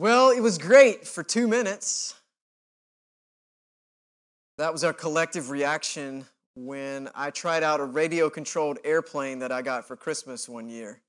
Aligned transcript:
Well, 0.00 0.30
it 0.30 0.38
was 0.38 0.58
great 0.58 1.08
for 1.08 1.24
two 1.24 1.48
minutes. 1.48 2.14
That 4.56 4.72
was 4.72 4.84
our 4.84 4.92
collective 4.92 5.50
reaction 5.50 6.24
when 6.54 7.08
I 7.16 7.30
tried 7.30 7.64
out 7.64 7.80
a 7.80 7.84
radio 7.84 8.30
controlled 8.30 8.78
airplane 8.84 9.40
that 9.40 9.50
I 9.50 9.60
got 9.60 9.88
for 9.88 9.96
Christmas 9.96 10.48
one 10.48 10.68
year. 10.68 11.00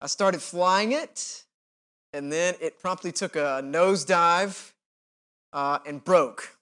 I 0.00 0.08
started 0.08 0.42
flying 0.42 0.90
it, 0.90 1.44
and 2.12 2.32
then 2.32 2.54
it 2.60 2.80
promptly 2.80 3.12
took 3.12 3.36
a 3.36 3.62
nosedive 3.62 4.72
uh, 5.52 5.78
and 5.86 6.02
broke. 6.02 6.56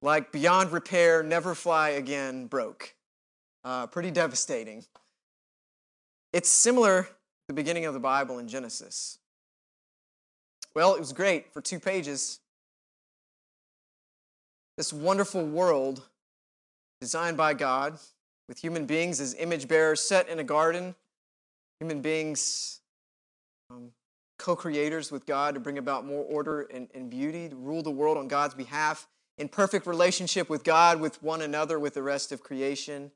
Like 0.00 0.30
beyond 0.30 0.70
repair, 0.70 1.24
never 1.24 1.56
fly 1.56 1.88
again 1.88 2.46
broke. 2.46 2.94
Uh, 3.64 3.88
pretty 3.88 4.12
devastating. 4.12 4.84
It's 6.32 6.48
similar 6.48 7.02
to 7.02 7.08
the 7.48 7.54
beginning 7.54 7.84
of 7.86 7.94
the 7.94 8.00
Bible 8.00 8.38
in 8.38 8.46
Genesis. 8.46 9.19
Well, 10.74 10.94
it 10.94 11.00
was 11.00 11.12
great 11.12 11.52
for 11.52 11.60
two 11.60 11.80
pages. 11.80 12.40
This 14.76 14.92
wonderful 14.92 15.44
world 15.44 16.02
designed 17.00 17.36
by 17.36 17.54
God 17.54 17.98
with 18.48 18.58
human 18.58 18.86
beings 18.86 19.20
as 19.20 19.34
image 19.34 19.68
bearers 19.68 20.00
set 20.00 20.28
in 20.28 20.38
a 20.38 20.44
garden, 20.44 20.94
human 21.80 22.00
beings 22.00 22.80
um, 23.70 23.92
co 24.38 24.56
creators 24.56 25.12
with 25.12 25.26
God 25.26 25.54
to 25.54 25.60
bring 25.60 25.78
about 25.78 26.04
more 26.06 26.24
order 26.24 26.62
and, 26.62 26.88
and 26.94 27.10
beauty, 27.10 27.48
to 27.48 27.56
rule 27.56 27.82
the 27.82 27.90
world 27.90 28.16
on 28.16 28.28
God's 28.28 28.54
behalf, 28.54 29.06
in 29.38 29.48
perfect 29.48 29.86
relationship 29.86 30.48
with 30.48 30.64
God, 30.64 31.00
with 31.00 31.22
one 31.22 31.42
another, 31.42 31.78
with 31.78 31.94
the 31.94 32.02
rest 32.02 32.32
of 32.32 32.42
creation. 32.42 33.10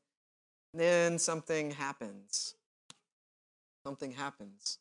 Then 0.72 1.18
something 1.18 1.72
happens. 1.72 2.54
Something 3.84 4.12
happens. 4.12 4.78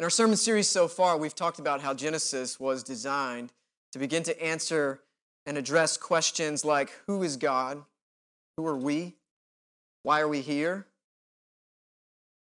In 0.00 0.04
our 0.04 0.08
sermon 0.08 0.38
series 0.38 0.66
so 0.66 0.88
far, 0.88 1.18
we've 1.18 1.34
talked 1.34 1.58
about 1.58 1.82
how 1.82 1.92
Genesis 1.92 2.58
was 2.58 2.82
designed 2.82 3.52
to 3.92 3.98
begin 3.98 4.22
to 4.22 4.42
answer 4.42 5.02
and 5.44 5.58
address 5.58 5.98
questions 5.98 6.64
like 6.64 6.90
Who 7.06 7.22
is 7.22 7.36
God? 7.36 7.84
Who 8.56 8.66
are 8.66 8.78
we? 8.78 9.16
Why 10.02 10.22
are 10.22 10.28
we 10.28 10.40
here? 10.40 10.86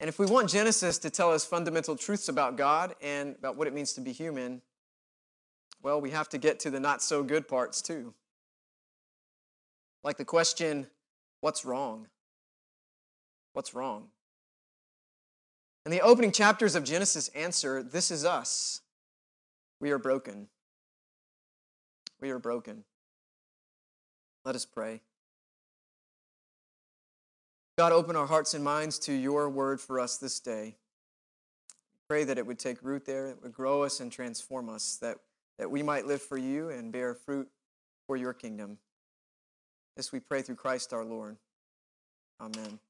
And 0.00 0.08
if 0.08 0.18
we 0.18 0.26
want 0.26 0.50
Genesis 0.50 0.98
to 0.98 1.08
tell 1.08 1.32
us 1.32 1.46
fundamental 1.46 1.96
truths 1.96 2.28
about 2.28 2.58
God 2.58 2.94
and 3.00 3.34
about 3.38 3.56
what 3.56 3.66
it 3.66 3.72
means 3.72 3.94
to 3.94 4.02
be 4.02 4.12
human, 4.12 4.60
well, 5.82 5.98
we 5.98 6.10
have 6.10 6.28
to 6.28 6.36
get 6.36 6.60
to 6.60 6.70
the 6.70 6.78
not 6.78 7.00
so 7.00 7.22
good 7.22 7.48
parts 7.48 7.80
too. 7.80 8.12
Like 10.04 10.18
the 10.18 10.26
question, 10.26 10.88
What's 11.40 11.64
wrong? 11.64 12.08
What's 13.54 13.72
wrong? 13.72 14.08
And 15.86 15.92
the 15.92 16.00
opening 16.00 16.32
chapters 16.32 16.74
of 16.74 16.82
Genesis 16.82 17.28
answer 17.28 17.80
this 17.80 18.10
is 18.10 18.24
us. 18.24 18.80
We 19.80 19.92
are 19.92 20.00
broken. 20.00 20.48
We 22.20 22.30
are 22.30 22.40
broken. 22.40 22.82
Let 24.44 24.56
us 24.56 24.66
pray. 24.66 25.00
God, 27.78 27.92
open 27.92 28.16
our 28.16 28.26
hearts 28.26 28.52
and 28.52 28.64
minds 28.64 28.98
to 29.00 29.12
your 29.12 29.48
word 29.48 29.80
for 29.80 30.00
us 30.00 30.16
this 30.16 30.40
day. 30.40 30.74
Pray 32.08 32.24
that 32.24 32.36
it 32.36 32.44
would 32.44 32.58
take 32.58 32.82
root 32.82 33.06
there, 33.06 33.28
it 33.28 33.38
would 33.44 33.52
grow 33.52 33.84
us 33.84 34.00
and 34.00 34.10
transform 34.10 34.68
us, 34.68 34.96
that, 34.96 35.18
that 35.56 35.70
we 35.70 35.84
might 35.84 36.04
live 36.04 36.20
for 36.20 36.36
you 36.36 36.68
and 36.68 36.90
bear 36.90 37.14
fruit 37.14 37.48
for 38.08 38.16
your 38.16 38.34
kingdom. 38.34 38.78
This 39.96 40.10
we 40.10 40.18
pray 40.18 40.42
through 40.42 40.56
Christ 40.56 40.92
our 40.92 41.04
Lord. 41.04 41.36
Amen. 42.40 42.80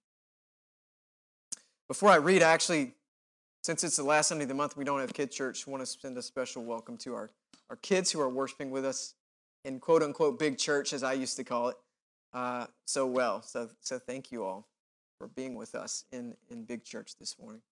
Before 1.88 2.10
I 2.10 2.16
read, 2.16 2.42
actually, 2.42 2.94
since 3.62 3.84
it's 3.84 3.96
the 3.96 4.02
last 4.02 4.28
Sunday 4.28 4.42
of 4.42 4.48
the 4.48 4.54
month, 4.54 4.76
we 4.76 4.84
don't 4.84 4.98
have 4.98 5.14
Kid 5.14 5.30
Church. 5.30 5.66
I 5.66 5.70
want 5.70 5.82
to 5.82 5.86
send 5.86 6.18
a 6.18 6.22
special 6.22 6.64
welcome 6.64 6.96
to 6.98 7.14
our, 7.14 7.30
our 7.70 7.76
kids 7.76 8.10
who 8.10 8.20
are 8.20 8.28
worshiping 8.28 8.70
with 8.70 8.84
us 8.84 9.14
in 9.64 9.78
quote 9.78 10.02
unquote 10.02 10.36
big 10.36 10.58
church, 10.58 10.92
as 10.92 11.04
I 11.04 11.12
used 11.12 11.36
to 11.36 11.44
call 11.44 11.68
it, 11.68 11.76
uh, 12.34 12.66
so 12.86 13.06
well. 13.06 13.40
So, 13.42 13.70
so 13.80 14.00
thank 14.00 14.32
you 14.32 14.44
all 14.44 14.66
for 15.18 15.28
being 15.28 15.54
with 15.54 15.76
us 15.76 16.04
in, 16.10 16.34
in 16.50 16.64
big 16.64 16.84
church 16.84 17.12
this 17.20 17.36
morning. 17.38 17.62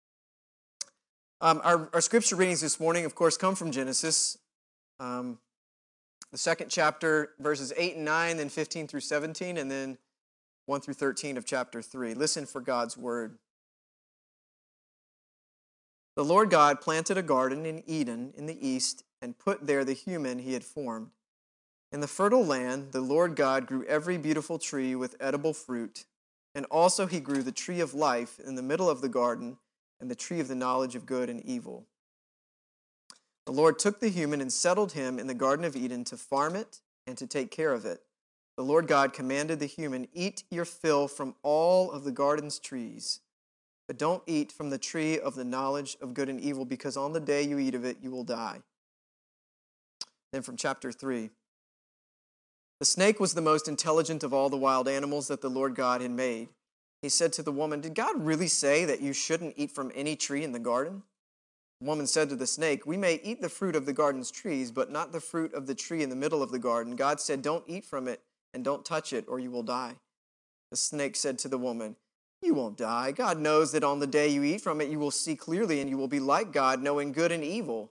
Um, 1.41 1.61
our, 1.65 1.91
our 1.93 2.01
scripture 2.01 2.37
readings 2.37 2.61
this 2.61 2.79
morning, 2.79 3.05
of 3.05 3.17
course, 3.17 3.37
come 3.37 3.57
from 3.57 3.73
Genesis, 3.73 4.39
um, 5.01 5.39
the 6.31 6.39
second 6.39 6.69
chapter, 6.71 7.31
verses 7.41 7.73
8 7.77 7.97
and 7.97 8.05
9, 8.05 8.37
then 8.37 8.49
15 8.49 8.87
through 8.87 9.01
17, 9.01 9.57
and 9.57 9.69
then 9.69 9.99
1 10.67 10.81
through 10.81 10.95
13 10.95 11.37
of 11.37 11.45
chapter 11.45 11.83
3. 11.83 12.15
Listen 12.15 12.47
for 12.47 12.61
God's 12.61 12.97
word. 12.97 13.39
The 16.17 16.25
Lord 16.25 16.51
God 16.51 16.81
planted 16.81 17.19
a 17.19 17.23
garden 17.23 17.67
in 17.67 17.83
Eden 17.87 18.33
in 18.37 18.47
the 18.47 18.67
east 18.67 19.03
and 19.21 19.39
put 19.39 19.67
there 19.67 19.85
the 19.85 19.95
human 19.95 20.39
he 20.39 20.53
had 20.53 20.65
formed. 20.65 21.11
In 21.91 22.01
the 22.01 22.09
fertile 22.09 22.45
land, 22.45 22.93
the 22.93 23.01
Lord 23.01 23.37
God 23.37 23.67
grew 23.67 23.85
every 23.85 24.17
beautiful 24.19 24.59
tree 24.59 24.95
with 24.95 25.17
edible 25.19 25.53
fruit, 25.53 26.05
and 26.55 26.67
also 26.67 27.07
he 27.07 27.21
grew 27.21 27.43
the 27.43 27.53
tree 27.53 27.81
of 27.81 27.95
life 27.95 28.39
in 28.39 28.55
the 28.55 28.63
middle 28.63 28.89
of 28.89 29.01
the 29.01 29.09
garden 29.09 29.59
and 30.01 30.11
the 30.11 30.15
tree 30.15 30.41
of 30.41 30.49
the 30.49 30.55
knowledge 30.55 30.95
of 30.95 31.07
good 31.07 31.29
and 31.29 31.45
evil. 31.45 31.87
The 33.47 33.53
Lord 33.53 33.79
took 33.79 34.01
the 34.01 34.09
human 34.09 34.41
and 34.41 34.53
settled 34.53 34.93
him 34.93 35.19
in 35.19 35.27
the 35.27 35.35
Garden 35.35 35.65
of 35.65 35.77
Eden 35.77 36.05
to 36.05 36.17
farm 36.17 36.57
it 36.57 36.81
and 37.07 37.19
to 37.19 37.27
take 37.27 37.51
care 37.51 37.73
of 37.73 37.85
it. 37.85 38.03
The 38.57 38.65
Lord 38.65 38.87
God 38.87 39.13
commanded 39.13 39.59
the 39.59 39.67
human, 39.67 40.09
Eat 40.15 40.45
your 40.51 40.65
fill 40.65 41.09
from 41.09 41.35
all 41.43 41.91
of 41.91 42.05
the 42.05 42.13
garden's 42.13 42.59
trees. 42.59 43.21
But 43.87 43.99
don't 43.99 44.23
eat 44.27 44.51
from 44.51 44.71
the 44.71 44.79
tree 44.79 45.19
of 45.19 45.35
the 45.35 45.45
knowledge 45.45 45.97
of 46.01 46.15
good 46.15 46.29
and 46.29 46.41
evil, 46.41 46.65
because 46.65 46.97
on 46.97 47.13
the 47.13 47.21
day 47.21 47.43
you 47.43 47.59
eat 47.59 47.75
of 47.75 47.85
it, 47.85 47.99
you 48.03 48.11
will 48.11 48.25
die. 48.25 48.61
Then 50.33 50.43
from 50.43 50.57
chapter 50.57 50.91
3 50.91 51.31
The 52.81 52.87
snake 52.87 53.21
was 53.21 53.35
the 53.35 53.41
most 53.41 53.69
intelligent 53.69 54.25
of 54.25 54.33
all 54.33 54.49
the 54.49 54.57
wild 54.57 54.89
animals 54.89 55.29
that 55.29 55.43
the 55.43 55.51
Lord 55.51 55.75
God 55.75 56.01
had 56.01 56.11
made. 56.11 56.49
He 57.03 57.11
said 57.11 57.35
to 57.35 57.43
the 57.43 57.53
woman, 57.53 57.83
Did 57.83 57.95
God 57.95 58.25
really 58.25 58.49
say 58.49 58.87
that 58.87 59.03
you 59.03 59.13
shouldn't 59.13 59.55
eat 59.59 59.71
from 59.71 59.93
any 59.95 60.17
tree 60.17 60.43
in 60.43 60.53
the 60.53 60.59
garden? 60.59 61.03
The 61.81 61.87
woman 61.87 62.07
said 62.07 62.31
to 62.31 62.37
the 62.37 62.47
snake, 62.47 62.87
We 62.87 62.97
may 62.97 63.21
eat 63.23 63.43
the 63.43 63.51
fruit 63.51 63.77
of 63.77 63.85
the 63.85 63.93
garden's 63.93 64.31
trees, 64.31 64.71
but 64.71 64.91
not 64.91 65.13
the 65.13 65.21
fruit 65.21 65.53
of 65.53 65.67
the 65.67 65.75
tree 65.75 66.03
in 66.03 66.09
the 66.09 66.17
middle 66.17 66.43
of 66.43 66.51
the 66.51 66.59
garden. 66.59 66.97
God 66.97 67.21
said, 67.21 67.43
Don't 67.43 67.65
eat 67.67 67.85
from 67.85 68.09
it 68.09 68.23
and 68.55 68.65
don't 68.65 68.87
touch 68.87 69.13
it, 69.13 69.27
or 69.29 69.39
you 69.39 69.51
will 69.51 69.63
die. 69.63 69.97
The 70.71 70.79
snake 70.79 71.15
said 71.15 71.39
to 71.41 71.49
the 71.49 71.59
woman, 71.59 71.97
you 72.45 72.55
won't 72.55 72.77
die. 72.77 73.13
God 73.13 73.39
knows 73.39 73.73
that 73.73 73.85
on 73.85 73.99
the 73.99 74.07
day 74.07 74.29
you 74.29 74.43
eat 74.43 74.61
from 74.61 74.81
it, 74.81 74.91
you 74.91 74.99
will 74.99 75.11
see 75.11 75.35
clearly 75.35 75.81
and 75.81 75.89
you 75.89 75.97
will 75.97 76.09
be 76.09 76.21
like 76.21 76.53
God, 76.53 76.83
knowing 76.83 77.13
good 77.13 77.33
and 77.33 77.43
evil. 77.43 77.91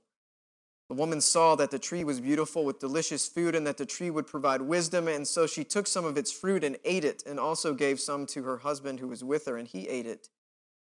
The 0.89 0.95
woman 0.95 1.21
saw 1.21 1.55
that 1.55 1.71
the 1.71 1.79
tree 1.79 2.03
was 2.03 2.19
beautiful 2.19 2.65
with 2.65 2.79
delicious 2.79 3.27
food 3.27 3.55
and 3.55 3.65
that 3.65 3.77
the 3.77 3.85
tree 3.85 4.09
would 4.09 4.27
provide 4.27 4.61
wisdom, 4.61 5.07
and 5.07 5.27
so 5.27 5.47
she 5.47 5.63
took 5.63 5.87
some 5.87 6.05
of 6.05 6.17
its 6.17 6.31
fruit 6.31 6.63
and 6.63 6.77
ate 6.83 7.05
it, 7.05 7.23
and 7.25 7.39
also 7.39 7.73
gave 7.73 7.99
some 7.99 8.25
to 8.27 8.43
her 8.43 8.57
husband 8.57 8.99
who 8.99 9.07
was 9.07 9.23
with 9.23 9.45
her, 9.45 9.57
and 9.57 9.67
he 9.67 9.87
ate 9.87 10.05
it. 10.05 10.29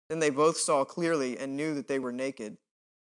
Then 0.08 0.20
they 0.20 0.30
both 0.30 0.58
saw 0.58 0.84
clearly 0.84 1.36
and 1.36 1.56
knew 1.56 1.74
that 1.74 1.88
they 1.88 1.98
were 1.98 2.12
naked. 2.12 2.58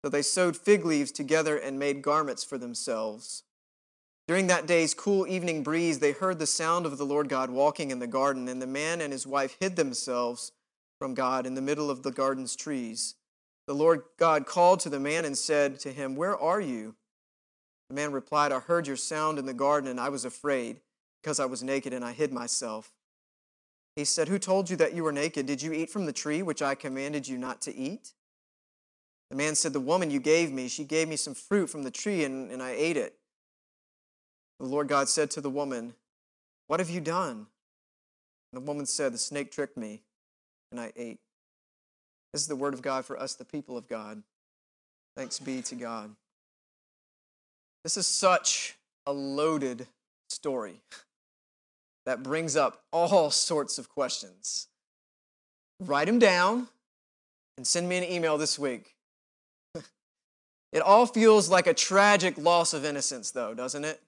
So 0.02 0.10
they 0.10 0.22
sewed 0.22 0.56
fig 0.56 0.86
leaves 0.86 1.12
together 1.12 1.58
and 1.58 1.78
made 1.80 2.02
garments 2.02 2.44
for 2.44 2.58
themselves. 2.58 3.44
During 4.28 4.48
that 4.48 4.68
day's 4.68 4.94
cool 4.94 5.26
evening 5.26 5.64
breeze, 5.64 6.00
they 6.00 6.12
heard 6.12 6.38
the 6.38 6.46
sound 6.46 6.86
of 6.86 6.98
the 6.98 7.06
Lord 7.06 7.30
God 7.30 7.50
walking 7.50 7.92
in 7.92 8.00
the 8.00 8.08
garden, 8.08 8.50
and 8.50 8.62
the 8.62 8.68
man 8.68 9.00
and 9.00 9.14
his 9.14 9.26
wife 9.26 9.56
hid 9.60 9.78
themselves 9.78 10.52
from 11.00 11.14
God 11.14 11.46
in 11.46 11.56
the 11.56 11.62
middle 11.62 11.90
of 11.90 12.04
the 12.04 12.12
garden's 12.12 12.56
trees. 12.56 13.16
The 13.68 13.76
Lord 13.76 14.04
God 14.18 14.46
called 14.46 14.82
to 14.82 14.90
the 14.90 15.00
man 15.00 15.24
and 15.24 15.38
said 15.38 15.80
to 15.80 15.94
him, 15.94 16.16
Where 16.16 16.38
are 16.38 16.60
you? 16.60 16.96
The 17.90 17.96
man 17.96 18.12
replied, 18.12 18.52
I 18.52 18.60
heard 18.60 18.86
your 18.86 18.98
sound 18.98 19.40
in 19.40 19.46
the 19.46 19.54
garden, 19.54 19.90
and 19.90 20.00
I 20.00 20.10
was 20.10 20.26
afraid, 20.26 20.82
because 21.22 21.40
I 21.40 21.46
was 21.46 21.64
naked 21.64 21.94
and 21.94 22.04
I 22.04 22.12
hid 22.12 22.34
myself. 22.34 22.92
He 23.96 24.04
said, 24.04 24.28
Who 24.28 24.40
told 24.40 24.70
you 24.70 24.76
that 24.76 24.94
you 24.94 25.06
were 25.06 25.14
naked? 25.14 25.46
Did 25.46 25.62
you 25.62 25.72
eat 25.72 25.90
from 25.90 26.06
the 26.06 26.14
tree 26.14 26.42
which 26.42 26.62
I 26.62 26.76
commanded 26.76 27.30
you 27.30 27.38
not 27.38 27.62
to 27.62 27.76
eat? 27.76 28.14
The 29.30 29.38
man 29.38 29.56
said, 29.56 29.72
The 29.72 29.80
woman 29.80 30.12
you 30.12 30.20
gave 30.20 30.52
me, 30.52 30.68
she 30.68 30.84
gave 30.84 31.08
me 31.08 31.16
some 31.16 31.34
fruit 31.34 31.70
from 31.70 31.84
the 31.84 31.92
tree, 31.92 32.26
and, 32.26 32.52
and 32.52 32.62
I 32.62 32.72
ate 32.72 32.98
it. 32.98 33.17
The 34.60 34.66
Lord 34.66 34.88
God 34.88 35.08
said 35.08 35.30
to 35.32 35.42
the 35.42 35.50
woman, 35.50 35.94
What 36.68 36.80
have 36.80 36.90
you 36.90 37.02
done? 37.02 37.48
And 38.52 38.62
the 38.62 38.66
woman 38.66 38.86
said, 38.86 39.14
The 39.14 39.18
snake 39.18 39.52
tricked 39.52 39.78
me, 39.78 40.02
and 40.72 40.80
I 40.80 40.92
ate. 40.96 41.20
This 42.34 42.42
is 42.42 42.48
the 42.48 42.56
word 42.56 42.74
of 42.74 42.82
God 42.82 43.06
for 43.06 43.20
us, 43.20 43.36
the 43.36 43.46
people 43.46 43.78
of 43.78 43.88
God. 43.88 44.24
Thanks 45.16 45.40
be 45.40 45.62
to 45.64 45.76
God. 45.76 46.16
This 47.84 47.98
is 47.98 48.08
such 48.08 48.76
a 49.06 49.14
loaded 49.14 49.88
story 50.30 50.82
that 52.06 52.24
brings 52.24 52.56
up 52.56 52.84
all 52.92 53.32
sorts 53.32 53.78
of 53.78 53.90
questions. 53.90 54.68
Write 55.80 56.08
them 56.08 56.20
down 56.20 56.68
and 57.58 57.66
send 57.66 57.88
me 57.88 57.98
an 57.98 58.04
email 58.04 58.38
this 58.38 58.58
week. 58.58 58.96
it 60.72 60.82
all 60.82 61.06
feels 61.06 61.50
like 61.50 61.68
a 61.68 61.74
tragic 61.74 62.38
loss 62.38 62.74
of 62.74 62.86
innocence, 62.86 63.32
though, 63.32 63.54
doesn't 63.54 63.86
it? 63.86 64.02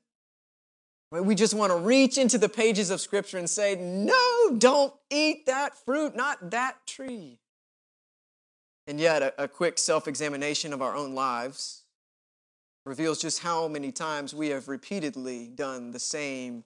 We 1.11 1.33
just 1.33 1.56
want 1.56 1.71
to 1.71 1.77
reach 1.77 2.19
into 2.19 2.38
the 2.38 2.50
pages 2.50 2.91
of 2.91 3.01
Scripture 3.01 3.39
and 3.39 3.50
say, 3.50 3.75
no, 3.75 4.56
don't 4.57 4.94
eat 5.09 5.47
that 5.47 5.75
fruit, 5.75 6.15
not 6.15 6.51
that 6.51 6.85
tree. 6.85 7.39
And 8.85 9.00
yet, 9.00 9.35
a, 9.38 9.47
quick 9.47 9.77
self 9.77 10.07
examination 10.07 10.73
of 10.73 10.81
our 10.81 10.95
own 10.95 11.15
lives 11.15 11.83
reveals 12.85 13.21
just 13.21 13.39
how 13.39 13.67
many 13.67 13.91
times 13.91 14.33
we 14.33 14.50
have 14.50 14.67
repeatedly 14.67 15.47
done 15.47 15.91
the 15.91 16.00
same 16.00 16.63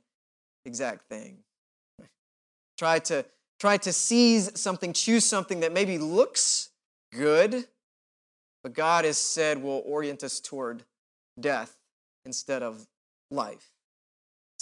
exact 0.65 1.09
thing. 1.09 1.39
Try 2.77 2.99
to, 2.99 3.25
try 3.59 3.77
to 3.77 3.91
seize 3.91 4.57
something, 4.59 4.93
choose 4.93 5.25
something 5.25 5.59
that 5.61 5.73
maybe 5.73 5.97
looks 5.97 6.69
good, 7.13 7.67
but 8.63 8.73
God 8.73 9.03
has 9.05 9.17
said 9.17 9.61
will 9.61 9.83
orient 9.85 10.23
us 10.23 10.39
toward 10.39 10.83
death 11.39 11.75
instead 12.25 12.63
of 12.63 12.87
life. 13.31 13.72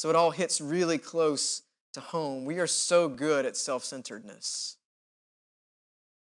So 0.02 0.10
it 0.10 0.16
all 0.16 0.32
hits 0.32 0.60
really 0.60 0.98
close 0.98 1.62
to 1.94 2.00
home. 2.00 2.44
We 2.44 2.58
are 2.58 2.66
so 2.66 3.08
good 3.08 3.46
at 3.46 3.56
self 3.56 3.84
centeredness. 3.84 4.78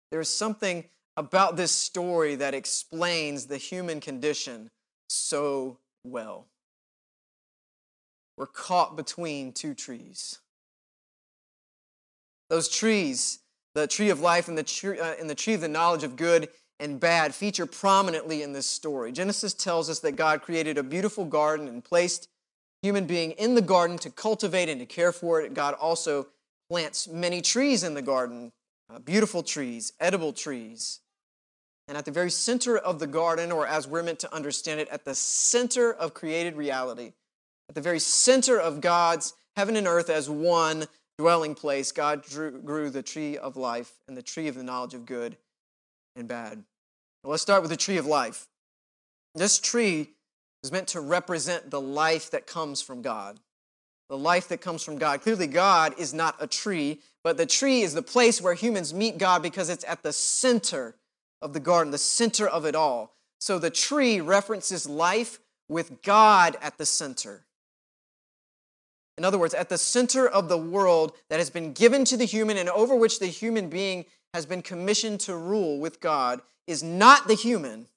There's 0.09 0.29
something 0.29 0.85
about 1.15 1.57
this 1.57 1.71
story 1.73 2.33
that 2.33 2.55
explains 2.55 3.45
the 3.45 3.57
human 3.57 3.99
condition 3.99 4.71
so 5.09 5.77
well. 6.03 6.47
We're 8.35 8.47
caught 8.47 8.95
between 8.95 9.53
two 9.53 9.75
trees. 9.75 10.39
Those 12.49 12.69
trees, 12.69 13.41
the 13.75 13.85
tree 13.85 14.09
of 14.09 14.19
life 14.19 14.47
and 14.47 14.57
the 14.57 14.63
tree, 14.63 14.99
uh, 14.99 15.13
and 15.19 15.29
the 15.29 15.35
tree 15.35 15.53
of 15.53 15.61
the 15.61 15.67
knowledge 15.67 16.03
of 16.03 16.15
good 16.15 16.49
and 16.79 16.99
bad, 16.99 17.35
feature 17.35 17.67
prominently 17.67 18.41
in 18.41 18.53
this 18.53 18.65
story. 18.65 19.11
Genesis 19.11 19.53
tells 19.53 19.87
us 19.87 19.99
that 19.99 20.15
God 20.15 20.41
created 20.41 20.79
a 20.79 20.83
beautiful 20.83 21.25
garden 21.25 21.67
and 21.67 21.83
placed 21.83 22.27
human 22.81 23.05
being 23.05 23.31
in 23.31 23.55
the 23.55 23.61
garden 23.61 23.97
to 23.99 24.09
cultivate 24.09 24.69
and 24.69 24.79
to 24.79 24.85
care 24.85 25.11
for 25.11 25.41
it. 25.41 25.53
God 25.53 25.73
also 25.75 26.27
plants 26.69 27.07
many 27.07 27.41
trees 27.41 27.83
in 27.83 27.93
the 27.93 28.01
garden, 28.01 28.51
uh, 28.89 28.99
beautiful 28.99 29.43
trees, 29.43 29.93
edible 29.99 30.33
trees. 30.33 30.99
And 31.87 31.97
at 31.97 32.05
the 32.05 32.11
very 32.11 32.29
center 32.29 32.77
of 32.77 32.99
the 32.99 33.07
garden, 33.07 33.51
or 33.51 33.65
as 33.65 33.87
we're 33.87 34.03
meant 34.03 34.19
to 34.19 34.33
understand 34.33 34.79
it, 34.79 34.89
at 34.89 35.05
the 35.05 35.15
center 35.15 35.93
of 35.93 36.13
created 36.13 36.55
reality, 36.55 37.13
at 37.69 37.75
the 37.75 37.81
very 37.81 37.99
center 37.99 38.59
of 38.59 38.81
God's 38.81 39.33
heaven 39.55 39.75
and 39.75 39.87
earth 39.87 40.09
as 40.09 40.29
one 40.29 40.87
dwelling 41.17 41.55
place, 41.55 41.91
God 41.91 42.23
drew, 42.23 42.51
grew 42.51 42.89
the 42.89 43.01
tree 43.01 43.37
of 43.37 43.57
life 43.57 43.93
and 44.07 44.15
the 44.15 44.21
tree 44.21 44.47
of 44.47 44.55
the 44.55 44.63
knowledge 44.63 44.93
of 44.93 45.05
good 45.05 45.37
and 46.15 46.27
bad. 46.27 46.63
Let's 47.23 47.41
start 47.41 47.61
with 47.61 47.71
the 47.71 47.77
tree 47.77 47.97
of 47.97 48.05
life. 48.05 48.47
This 49.35 49.59
tree 49.59 50.11
is 50.63 50.71
meant 50.71 50.87
to 50.89 51.01
represent 51.01 51.69
the 51.69 51.81
life 51.81 52.31
that 52.31 52.47
comes 52.47 52.81
from 52.81 53.01
God. 53.01 53.39
The 54.09 54.17
life 54.17 54.47
that 54.49 54.61
comes 54.61 54.83
from 54.83 54.97
God. 54.97 55.21
Clearly, 55.21 55.47
God 55.47 55.93
is 55.97 56.13
not 56.13 56.35
a 56.39 56.47
tree, 56.47 57.01
but 57.23 57.37
the 57.37 57.45
tree 57.45 57.81
is 57.81 57.93
the 57.93 58.01
place 58.01 58.41
where 58.41 58.53
humans 58.53 58.93
meet 58.93 59.17
God 59.17 59.43
because 59.43 59.69
it's 59.69 59.85
at 59.85 60.01
the 60.01 60.13
center 60.13 60.95
of 61.41 61.53
the 61.53 61.59
garden, 61.59 61.91
the 61.91 61.97
center 61.97 62.47
of 62.47 62.65
it 62.65 62.75
all. 62.75 63.13
So 63.39 63.59
the 63.59 63.69
tree 63.69 64.21
references 64.21 64.87
life 64.87 65.39
with 65.69 66.01
God 66.01 66.55
at 66.61 66.77
the 66.77 66.85
center. 66.85 67.45
In 69.17 69.25
other 69.25 69.37
words, 69.37 69.53
at 69.53 69.69
the 69.69 69.77
center 69.77 70.27
of 70.27 70.47
the 70.47 70.57
world 70.57 71.13
that 71.29 71.39
has 71.39 71.49
been 71.49 71.73
given 71.73 72.05
to 72.05 72.17
the 72.17 72.25
human 72.25 72.57
and 72.57 72.69
over 72.69 72.95
which 72.95 73.19
the 73.19 73.27
human 73.27 73.69
being 73.69 74.05
has 74.33 74.45
been 74.45 74.61
commissioned 74.61 75.19
to 75.21 75.35
rule 75.35 75.79
with 75.79 75.99
God 75.99 76.41
is 76.67 76.83
not 76.83 77.27
the 77.27 77.33
human, 77.33 77.87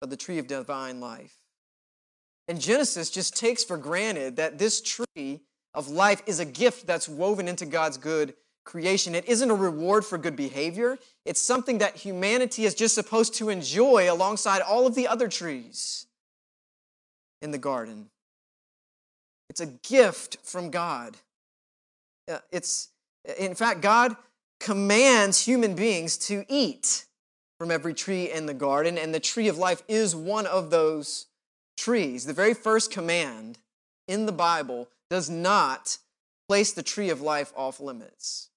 but 0.00 0.10
the 0.10 0.16
tree 0.16 0.38
of 0.38 0.46
divine 0.46 1.00
life. 1.00 1.36
And 2.48 2.60
Genesis 2.60 3.10
just 3.10 3.36
takes 3.36 3.64
for 3.64 3.76
granted 3.76 4.36
that 4.36 4.58
this 4.58 4.80
tree 4.80 5.40
of 5.72 5.88
life 5.88 6.22
is 6.26 6.40
a 6.40 6.44
gift 6.44 6.86
that's 6.86 7.08
woven 7.08 7.48
into 7.48 7.66
God's 7.66 7.96
good 7.96 8.34
creation. 8.64 9.14
It 9.14 9.26
isn't 9.26 9.50
a 9.50 9.54
reward 9.54 10.04
for 10.04 10.18
good 10.18 10.36
behavior, 10.36 10.98
it's 11.24 11.40
something 11.40 11.78
that 11.78 11.96
humanity 11.96 12.64
is 12.64 12.74
just 12.74 12.94
supposed 12.94 13.34
to 13.34 13.50
enjoy 13.50 14.10
alongside 14.10 14.62
all 14.62 14.86
of 14.86 14.94
the 14.94 15.06
other 15.06 15.28
trees 15.28 16.06
in 17.42 17.50
the 17.50 17.58
garden. 17.58 18.10
It's 19.50 19.60
a 19.60 19.66
gift 19.66 20.38
from 20.42 20.70
God. 20.70 21.16
Uh, 22.30 22.38
it's, 22.50 22.88
in 23.38 23.54
fact, 23.54 23.82
God 23.82 24.16
commands 24.60 25.44
human 25.44 25.74
beings 25.74 26.16
to 26.16 26.44
eat 26.48 27.04
from 27.64 27.70
every 27.70 27.94
tree 27.94 28.30
in 28.30 28.44
the 28.44 28.52
garden, 28.52 28.98
and 28.98 29.14
the 29.14 29.18
tree 29.18 29.48
of 29.48 29.56
life 29.56 29.82
is 29.88 30.14
one 30.14 30.44
of 30.44 30.68
those 30.68 31.28
trees. 31.78 32.26
The 32.26 32.34
very 32.34 32.52
first 32.52 32.90
command 32.90 33.56
in 34.06 34.26
the 34.26 34.32
Bible 34.32 34.90
does 35.08 35.30
not 35.30 35.96
place 36.46 36.74
the 36.74 36.82
tree 36.82 37.08
of 37.08 37.22
life 37.22 37.54
off 37.56 37.80
limits. 37.80 38.50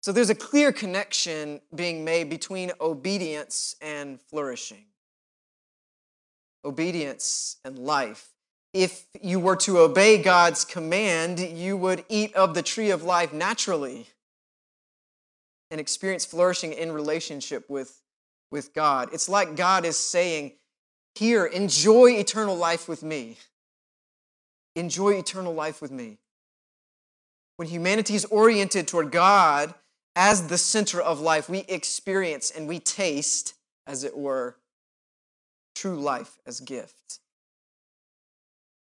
So 0.00 0.10
there's 0.10 0.30
a 0.30 0.34
clear 0.34 0.72
connection 0.72 1.60
being 1.72 2.04
made 2.04 2.28
between 2.28 2.72
obedience 2.80 3.76
and 3.80 4.20
flourishing. 4.20 4.86
Obedience 6.64 7.58
and 7.64 7.78
life. 7.78 8.30
If 8.74 9.04
you 9.22 9.38
were 9.38 9.54
to 9.58 9.78
obey 9.78 10.20
God's 10.20 10.64
command, 10.64 11.38
you 11.38 11.76
would 11.76 12.04
eat 12.08 12.34
of 12.34 12.54
the 12.54 12.62
tree 12.64 12.90
of 12.90 13.04
life 13.04 13.32
naturally 13.32 14.08
and 15.70 15.80
experience 15.80 16.24
flourishing 16.24 16.72
in 16.72 16.92
relationship 16.92 17.68
with, 17.68 18.00
with 18.50 18.74
God. 18.74 19.10
It's 19.12 19.28
like 19.28 19.56
God 19.56 19.84
is 19.84 19.96
saying, 19.96 20.52
Here, 21.14 21.44
enjoy 21.46 22.12
eternal 22.12 22.56
life 22.56 22.88
with 22.88 23.02
me. 23.02 23.36
Enjoy 24.76 25.14
eternal 25.14 25.54
life 25.54 25.82
with 25.82 25.90
me. 25.90 26.18
When 27.56 27.68
humanity 27.68 28.14
is 28.14 28.24
oriented 28.26 28.88
toward 28.88 29.12
God 29.12 29.74
as 30.16 30.48
the 30.48 30.58
center 30.58 31.00
of 31.00 31.20
life, 31.20 31.48
we 31.48 31.60
experience 31.60 32.50
and 32.50 32.66
we 32.66 32.78
taste, 32.78 33.54
as 33.86 34.04
it 34.04 34.16
were, 34.16 34.56
true 35.74 36.00
life 36.00 36.38
as 36.46 36.60
gift. 36.60 37.20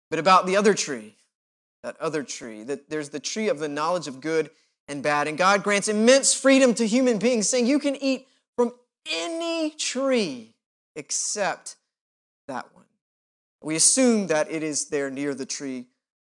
But 0.10 0.20
about 0.20 0.46
the 0.46 0.56
other 0.56 0.74
tree, 0.74 1.16
that 1.82 2.00
other 2.00 2.24
tree, 2.24 2.64
that 2.64 2.90
there's 2.90 3.10
the 3.10 3.20
tree 3.20 3.50
of 3.50 3.60
the 3.60 3.68
knowledge 3.68 4.08
of 4.08 4.22
good 4.22 4.50
and 4.88 5.04
bad. 5.04 5.28
And 5.28 5.38
God 5.38 5.64
grants 5.64 5.88
immense 5.88 6.34
freedom 6.34 6.74
to 6.76 6.88
human 6.88 7.18
beings, 7.18 7.50
saying 7.50 7.68
you 7.68 7.80
can 7.80 7.96
eat 7.96 8.28
from 8.56 8.74
any 9.12 9.72
tree 9.72 10.54
except 10.96 11.76
that 12.48 12.74
one. 12.74 12.84
We 13.62 13.76
assume 13.76 14.28
that 14.28 14.52
it 14.52 14.64
is 14.64 14.90
there 14.90 15.10
near 15.10 15.34
the 15.34 15.46
tree 15.46 15.86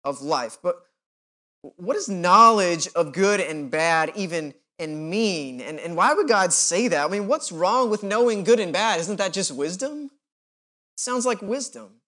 of 0.04 0.22
life. 0.22 0.58
But 0.62 0.76
what 1.76 1.94
does 1.94 2.08
knowledge 2.08 2.88
of 2.94 3.12
good 3.12 3.40
and 3.40 3.70
bad 3.70 4.12
even 4.14 4.54
and 4.78 5.10
mean? 5.10 5.60
And, 5.60 5.80
and 5.80 5.96
why 5.96 6.14
would 6.14 6.28
God 6.28 6.52
say 6.52 6.88
that? 6.88 7.04
I 7.04 7.08
mean, 7.08 7.26
what's 7.26 7.50
wrong 7.50 7.90
with 7.90 8.02
knowing 8.02 8.44
good 8.44 8.60
and 8.60 8.72
bad? 8.72 9.00
Isn't 9.00 9.16
that 9.16 9.32
just 9.32 9.50
wisdom? 9.50 10.10
Sounds 10.96 11.26
like 11.26 11.42
wisdom. 11.42 12.00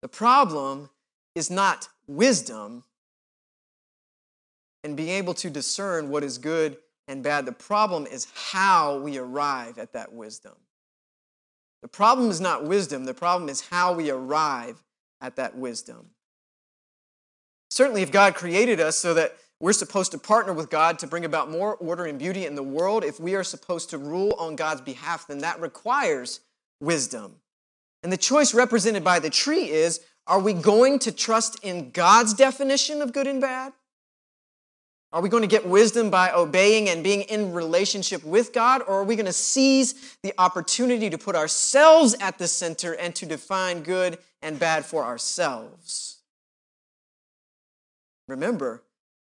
The 0.00 0.08
problem 0.08 0.90
is 1.34 1.50
not 1.50 1.88
wisdom, 2.06 2.84
and 4.88 4.96
being 4.96 5.10
able 5.10 5.34
to 5.34 5.50
discern 5.50 6.08
what 6.08 6.24
is 6.24 6.38
good 6.38 6.78
and 7.06 7.22
bad. 7.22 7.44
The 7.44 7.52
problem 7.52 8.06
is 8.06 8.26
how 8.34 8.98
we 8.98 9.18
arrive 9.18 9.78
at 9.78 9.92
that 9.92 10.12
wisdom. 10.12 10.54
The 11.82 11.88
problem 11.88 12.30
is 12.30 12.40
not 12.40 12.64
wisdom, 12.64 13.04
the 13.04 13.14
problem 13.14 13.48
is 13.48 13.60
how 13.60 13.92
we 13.92 14.10
arrive 14.10 14.82
at 15.20 15.36
that 15.36 15.56
wisdom. 15.56 16.06
Certainly, 17.70 18.02
if 18.02 18.10
God 18.10 18.34
created 18.34 18.80
us 18.80 18.96
so 18.96 19.12
that 19.14 19.36
we're 19.60 19.74
supposed 19.74 20.12
to 20.12 20.18
partner 20.18 20.54
with 20.54 20.70
God 20.70 20.98
to 21.00 21.06
bring 21.06 21.24
about 21.24 21.50
more 21.50 21.76
order 21.76 22.06
and 22.06 22.18
beauty 22.18 22.46
in 22.46 22.54
the 22.54 22.62
world, 22.62 23.04
if 23.04 23.20
we 23.20 23.34
are 23.34 23.44
supposed 23.44 23.90
to 23.90 23.98
rule 23.98 24.34
on 24.38 24.56
God's 24.56 24.80
behalf, 24.80 25.26
then 25.26 25.38
that 25.38 25.60
requires 25.60 26.40
wisdom. 26.80 27.34
And 28.02 28.10
the 28.10 28.16
choice 28.16 28.54
represented 28.54 29.04
by 29.04 29.18
the 29.18 29.30
tree 29.30 29.70
is 29.70 30.00
are 30.26 30.40
we 30.40 30.54
going 30.54 30.98
to 31.00 31.12
trust 31.12 31.62
in 31.62 31.90
God's 31.90 32.32
definition 32.34 33.02
of 33.02 33.12
good 33.12 33.26
and 33.26 33.40
bad? 33.40 33.72
Are 35.12 35.22
we 35.22 35.30
going 35.30 35.42
to 35.42 35.48
get 35.48 35.66
wisdom 35.66 36.10
by 36.10 36.32
obeying 36.32 36.88
and 36.90 37.02
being 37.02 37.22
in 37.22 37.52
relationship 37.52 38.22
with 38.24 38.52
God, 38.52 38.82
or 38.82 39.00
are 39.00 39.04
we 39.04 39.16
going 39.16 39.26
to 39.26 39.32
seize 39.32 40.16
the 40.22 40.34
opportunity 40.36 41.08
to 41.08 41.16
put 41.16 41.34
ourselves 41.34 42.14
at 42.20 42.36
the 42.36 42.46
center 42.46 42.92
and 42.92 43.14
to 43.14 43.24
define 43.24 43.82
good 43.82 44.18
and 44.42 44.58
bad 44.58 44.84
for 44.84 45.04
ourselves? 45.04 46.18
Remember, 48.28 48.82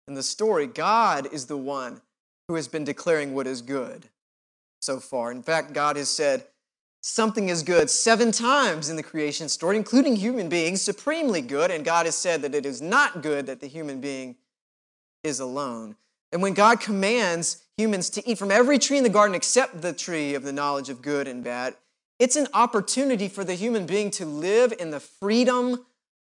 in 0.07 0.13
the 0.13 0.23
story, 0.23 0.65
God 0.65 1.27
is 1.33 1.47
the 1.47 1.57
one 1.57 2.01
who 2.47 2.55
has 2.55 2.69
been 2.69 2.85
declaring 2.85 3.33
what 3.33 3.47
is 3.47 3.61
good 3.61 4.07
so 4.79 4.99
far. 4.99 5.31
In 5.31 5.43
fact, 5.43 5.73
God 5.73 5.97
has 5.97 6.09
said, 6.09 6.45
Something 7.01 7.49
is 7.49 7.61
good 7.61 7.89
seven 7.91 8.31
times 8.31 8.89
in 8.89 8.95
the 8.95 9.03
creation 9.03 9.47
story, 9.47 9.77
including 9.77 10.15
human 10.15 10.49
beings, 10.49 10.81
supremely 10.81 11.41
good, 11.41 11.69
and 11.69 11.85
God 11.85 12.07
has 12.07 12.17
said 12.17 12.41
that 12.41 12.55
it 12.55 12.65
is 12.65 12.81
not 12.81 13.21
good 13.21 13.45
that 13.45 13.59
the 13.59 13.67
human 13.67 14.01
being 14.01 14.37
is 15.25 15.39
alone. 15.39 15.95
And 16.31 16.41
when 16.41 16.53
God 16.53 16.79
commands 16.79 17.63
humans 17.77 18.09
to 18.11 18.29
eat 18.29 18.37
from 18.37 18.51
every 18.51 18.79
tree 18.79 18.97
in 18.97 19.03
the 19.03 19.09
garden 19.09 19.35
except 19.35 19.81
the 19.81 19.93
tree 19.93 20.35
of 20.35 20.43
the 20.43 20.53
knowledge 20.53 20.89
of 20.89 21.01
good 21.01 21.27
and 21.27 21.43
bad, 21.43 21.75
it's 22.19 22.35
an 22.35 22.47
opportunity 22.53 23.27
for 23.27 23.43
the 23.43 23.55
human 23.55 23.85
being 23.85 24.11
to 24.11 24.25
live 24.25 24.73
in 24.79 24.91
the 24.91 24.99
freedom 24.99 25.85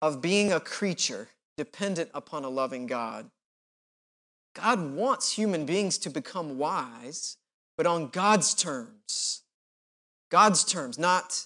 of 0.02 0.22
being 0.22 0.54
a 0.54 0.60
creature 0.60 1.30
dependent 1.58 2.10
upon 2.14 2.44
a 2.44 2.50
loving 2.50 2.86
God. 2.86 3.30
God 4.54 4.94
wants 4.94 5.34
human 5.34 5.66
beings 5.66 5.98
to 6.00 6.10
become 6.10 6.58
wise, 6.58 7.38
but 7.78 7.86
on 7.86 8.10
God's 8.10 8.54
terms. 8.54 9.42
God's 10.30 10.64
terms, 10.64 10.98
not 10.98 11.46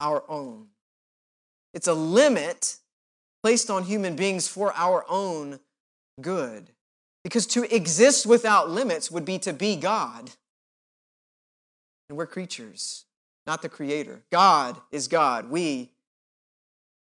our 0.00 0.24
own. 0.28 0.66
It's 1.72 1.88
a 1.88 1.94
limit 1.94 2.76
placed 3.42 3.70
on 3.70 3.84
human 3.84 4.16
beings 4.16 4.46
for 4.46 4.72
our 4.74 5.04
own 5.08 5.58
good. 6.20 6.70
Because 7.22 7.46
to 7.48 7.74
exist 7.74 8.26
without 8.26 8.70
limits 8.70 9.10
would 9.10 9.24
be 9.24 9.38
to 9.40 9.52
be 9.52 9.76
God. 9.76 10.30
And 12.08 12.18
we're 12.18 12.26
creatures, 12.26 13.04
not 13.46 13.62
the 13.62 13.68
creator. 13.68 14.22
God 14.30 14.76
is 14.92 15.08
God. 15.08 15.50
We 15.50 15.90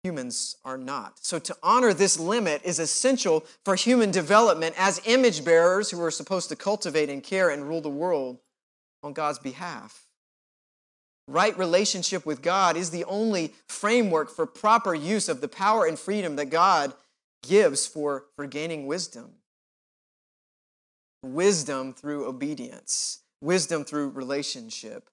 humans 0.03 0.57
are 0.65 0.77
not. 0.77 1.23
So 1.23 1.37
to 1.39 1.55
honor 1.61 1.93
this 1.93 2.19
limit 2.19 2.61
is 2.63 2.79
essential 2.79 3.45
for 3.63 3.75
human 3.75 4.11
development 4.11 4.75
as 4.77 5.01
image 5.05 5.45
bearers 5.45 5.91
who 5.91 6.01
are 6.03 6.11
supposed 6.11 6.49
to 6.49 6.55
cultivate 6.55 7.09
and 7.09 7.23
care 7.23 7.49
and 7.49 7.67
rule 7.67 7.81
the 7.81 7.89
world 7.89 8.39
on 9.03 9.13
God's 9.13 9.39
behalf. 9.39 10.07
Right 11.27 11.57
relationship 11.57 12.25
with 12.25 12.41
God 12.41 12.75
is 12.75 12.89
the 12.89 13.05
only 13.05 13.53
framework 13.67 14.31
for 14.31 14.45
proper 14.45 14.95
use 14.95 15.29
of 15.29 15.39
the 15.39 15.47
power 15.47 15.85
and 15.85 15.97
freedom 15.97 16.35
that 16.35 16.49
God 16.49 16.93
gives 17.43 17.87
for, 17.87 18.25
for 18.35 18.45
gaining 18.45 18.85
wisdom. 18.85 19.31
Wisdom 21.23 21.93
through 21.93 22.25
obedience, 22.25 23.19
wisdom 23.41 23.83
through 23.83 24.09
relationship. 24.09 25.09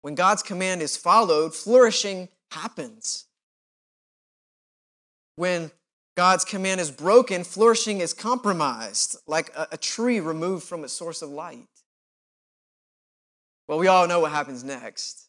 When 0.00 0.14
God's 0.14 0.42
command 0.42 0.82
is 0.82 0.96
followed, 0.96 1.54
flourishing 1.54 2.28
happens. 2.50 3.26
When 5.36 5.70
God's 6.16 6.44
command 6.44 6.80
is 6.80 6.90
broken, 6.90 7.44
flourishing 7.44 8.00
is 8.00 8.12
compromised, 8.12 9.16
like 9.26 9.54
a, 9.56 9.68
a 9.72 9.76
tree 9.76 10.20
removed 10.20 10.64
from 10.64 10.84
its 10.84 10.92
source 10.92 11.22
of 11.22 11.30
light. 11.30 11.68
Well, 13.68 13.78
we 13.78 13.86
all 13.86 14.06
know 14.06 14.20
what 14.20 14.32
happens 14.32 14.64
next. 14.64 15.28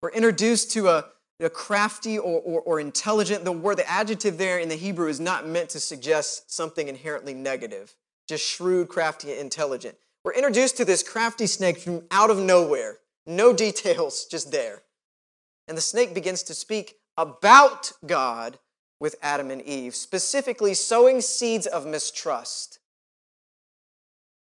We're 0.00 0.10
introduced 0.10 0.70
to 0.72 0.88
a, 0.88 1.04
a 1.40 1.50
crafty 1.50 2.18
or, 2.18 2.40
or, 2.40 2.60
or, 2.60 2.80
intelligent. 2.80 3.44
The 3.44 3.52
word, 3.52 3.78
the 3.78 3.90
adjective 3.90 4.38
there 4.38 4.58
in 4.58 4.68
the 4.68 4.76
Hebrew 4.76 5.08
is 5.08 5.20
not 5.20 5.46
meant 5.46 5.70
to 5.70 5.80
suggest 5.80 6.52
something 6.52 6.86
inherently 6.88 7.34
negative, 7.34 7.94
just 8.28 8.46
shrewd, 8.46 8.88
crafty, 8.88 9.36
intelligent. 9.36 9.96
We're 10.24 10.34
introduced 10.34 10.76
to 10.78 10.84
this 10.84 11.02
crafty 11.02 11.46
snake 11.46 11.78
from 11.78 12.04
out 12.10 12.30
of 12.30 12.38
nowhere. 12.38 12.98
No 13.26 13.52
details, 13.52 14.26
just 14.30 14.52
there. 14.52 14.82
And 15.66 15.76
the 15.76 15.82
snake 15.82 16.14
begins 16.14 16.42
to 16.44 16.54
speak 16.54 16.96
about 17.16 17.92
God 18.06 18.58
with 19.00 19.16
Adam 19.22 19.50
and 19.50 19.62
Eve, 19.62 19.94
specifically 19.94 20.74
sowing 20.74 21.20
seeds 21.20 21.66
of 21.66 21.86
mistrust. 21.86 22.78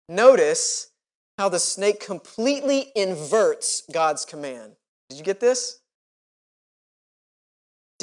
Notice 0.08 0.90
how 1.38 1.48
the 1.48 1.58
snake 1.58 1.98
completely 1.98 2.92
inverts 2.94 3.82
God's 3.90 4.24
command. 4.24 4.76
Did 5.08 5.18
you 5.18 5.24
get 5.24 5.40
this? 5.40 5.80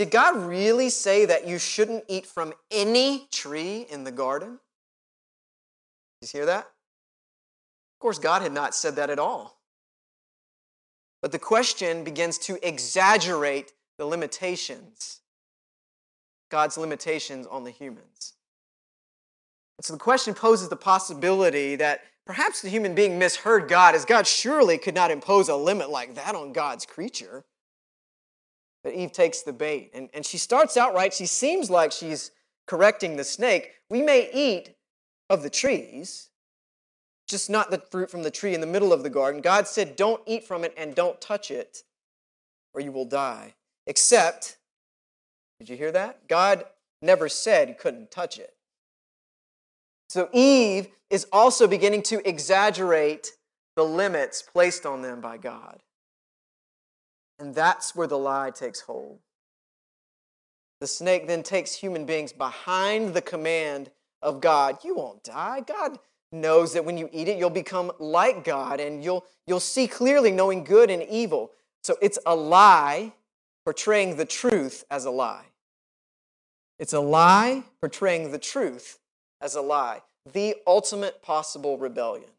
Did 0.01 0.10
God 0.10 0.36
really 0.36 0.89
say 0.89 1.25
that 1.25 1.48
you 1.48 1.60
shouldn't 1.60 2.05
eat 2.08 2.25
from 2.25 2.55
any 2.72 3.27
tree 3.29 3.86
in 3.88 4.03
the 4.03 4.12
garden? 4.12 4.58
Did 6.20 6.34
you 6.34 6.39
hear 6.39 6.48
that? 6.48 6.62
Of 6.63 8.00
course, 8.00 8.17
God 8.17 8.41
had 8.41 8.51
not 8.51 8.74
said 8.74 8.96
that 8.96 9.12
at 9.12 9.20
all. 9.20 9.60
But 11.22 11.31
the 11.31 11.38
question 11.38 12.03
begins 12.03 12.39
to 12.39 12.58
exaggerate 12.67 13.74
the 14.00 14.08
limitations 14.08 15.20
God's 16.50 16.79
limitations 16.79 17.46
on 17.46 17.63
the 17.63 17.70
humans. 17.70 18.34
And 19.77 19.86
so 19.86 19.93
the 19.93 20.00
question 20.00 20.34
poses 20.34 20.70
the 20.70 20.75
possibility 20.75 21.75
that 21.75 22.01
perhaps 22.25 22.63
the 22.63 22.70
human 22.70 22.96
being 22.96 23.20
misheard 23.20 23.70
God, 23.70 23.93
as 23.93 24.05
God 24.05 24.25
surely 24.25 24.79
could 24.79 24.96
not 24.96 25.12
impose 25.12 25.48
a 25.48 25.55
limit 25.55 25.91
like 25.91 26.15
that 26.15 26.34
on 26.34 26.53
God's 26.53 26.88
creature. 26.88 27.46
But 28.84 28.94
Eve 28.94 29.12
takes 29.12 29.42
the 29.42 29.54
bait, 29.54 29.92
and, 29.94 30.10
and 30.14 30.26
she 30.26 30.38
starts 30.38 30.76
out 30.76 30.94
right. 30.94 31.14
She 31.14 31.28
seems 31.28 31.70
like 31.70 31.92
she's 31.92 32.32
correcting 32.66 33.16
the 33.16 33.24
snake. 33.24 33.74
We 33.90 34.02
may 34.02 34.30
eat 34.34 34.76
of 35.30 35.44
the 35.44 35.50
trees, 35.50 36.30
just 37.28 37.50
not 37.50 37.70
the 37.70 37.78
fruit 37.78 38.10
from 38.10 38.24
the 38.24 38.32
tree 38.32 38.56
in 38.56 38.62
the 38.62 38.68
middle 38.68 38.92
of 38.92 39.04
the 39.04 39.10
garden. 39.10 39.42
God 39.42 39.68
said, 39.68 39.96
Don't 39.96 40.22
eat 40.26 40.46
from 40.46 40.64
it 40.64 40.74
and 40.76 40.96
don't 40.96 41.22
touch 41.22 41.52
it, 41.52 41.84
or 42.74 42.82
you 42.82 42.92
will 42.92 43.06
die. 43.06 43.54
Except 43.86 44.58
did 45.60 45.70
you 45.70 45.78
hear 45.78 45.92
that? 45.92 46.28
God 46.28 46.66
never 47.04 47.30
said 47.30 47.70
you 47.70 47.76
couldn't 47.76 48.10
touch 48.10 48.40
it. 48.40 48.56
So 50.10 50.28
Eve 50.34 50.88
is 51.12 51.28
also 51.32 51.68
beginning 51.68 52.02
to 52.04 52.28
exaggerate 52.28 53.34
the 53.76 53.84
limits 53.84 54.42
placed 54.42 54.88
on 54.88 55.04
them 55.04 55.22
by 55.22 55.38
God. 55.38 55.84
And 57.42 57.56
that's 57.56 57.96
where 57.96 58.06
the 58.06 58.20
lie 58.20 58.52
takes 58.52 58.82
hold. 58.82 59.18
The 60.80 60.86
snake 60.86 61.26
then 61.26 61.42
takes 61.42 61.74
human 61.74 62.06
beings 62.06 62.32
behind 62.32 63.16
the 63.16 63.22
command 63.22 63.90
of 64.22 64.42
God. 64.42 64.78
You 64.84 64.94
won't 64.94 65.24
die. 65.24 65.62
God 65.62 65.98
knows 66.32 66.74
that 66.74 66.86
when 66.86 67.00
you 67.00 67.10
eat 67.12 67.28
it, 67.28 67.40
you'll 67.40 67.50
become 67.50 67.92
like 67.98 68.44
God 68.44 68.80
and 68.80 69.04
you'll, 69.04 69.26
you'll 69.48 69.60
see 69.60 69.88
clearly 69.88 70.32
knowing 70.32 70.64
good 70.64 70.92
and 70.92 71.02
evil. 71.02 71.52
So 71.82 71.98
it's 72.00 72.20
a 72.28 72.36
lie 72.36 73.14
portraying 73.66 74.18
the 74.18 74.26
truth 74.26 74.86
as 74.92 75.06
a 75.06 75.12
lie. 75.12 75.46
It's 76.78 76.94
a 76.94 77.00
lie 77.00 77.64
portraying 77.80 78.32
the 78.32 78.40
truth 78.40 79.00
as 79.42 79.56
a 79.56 79.62
lie, 79.62 80.04
the 80.32 80.58
ultimate 80.68 81.24
possible 81.24 81.80
rebellion. 81.80 82.30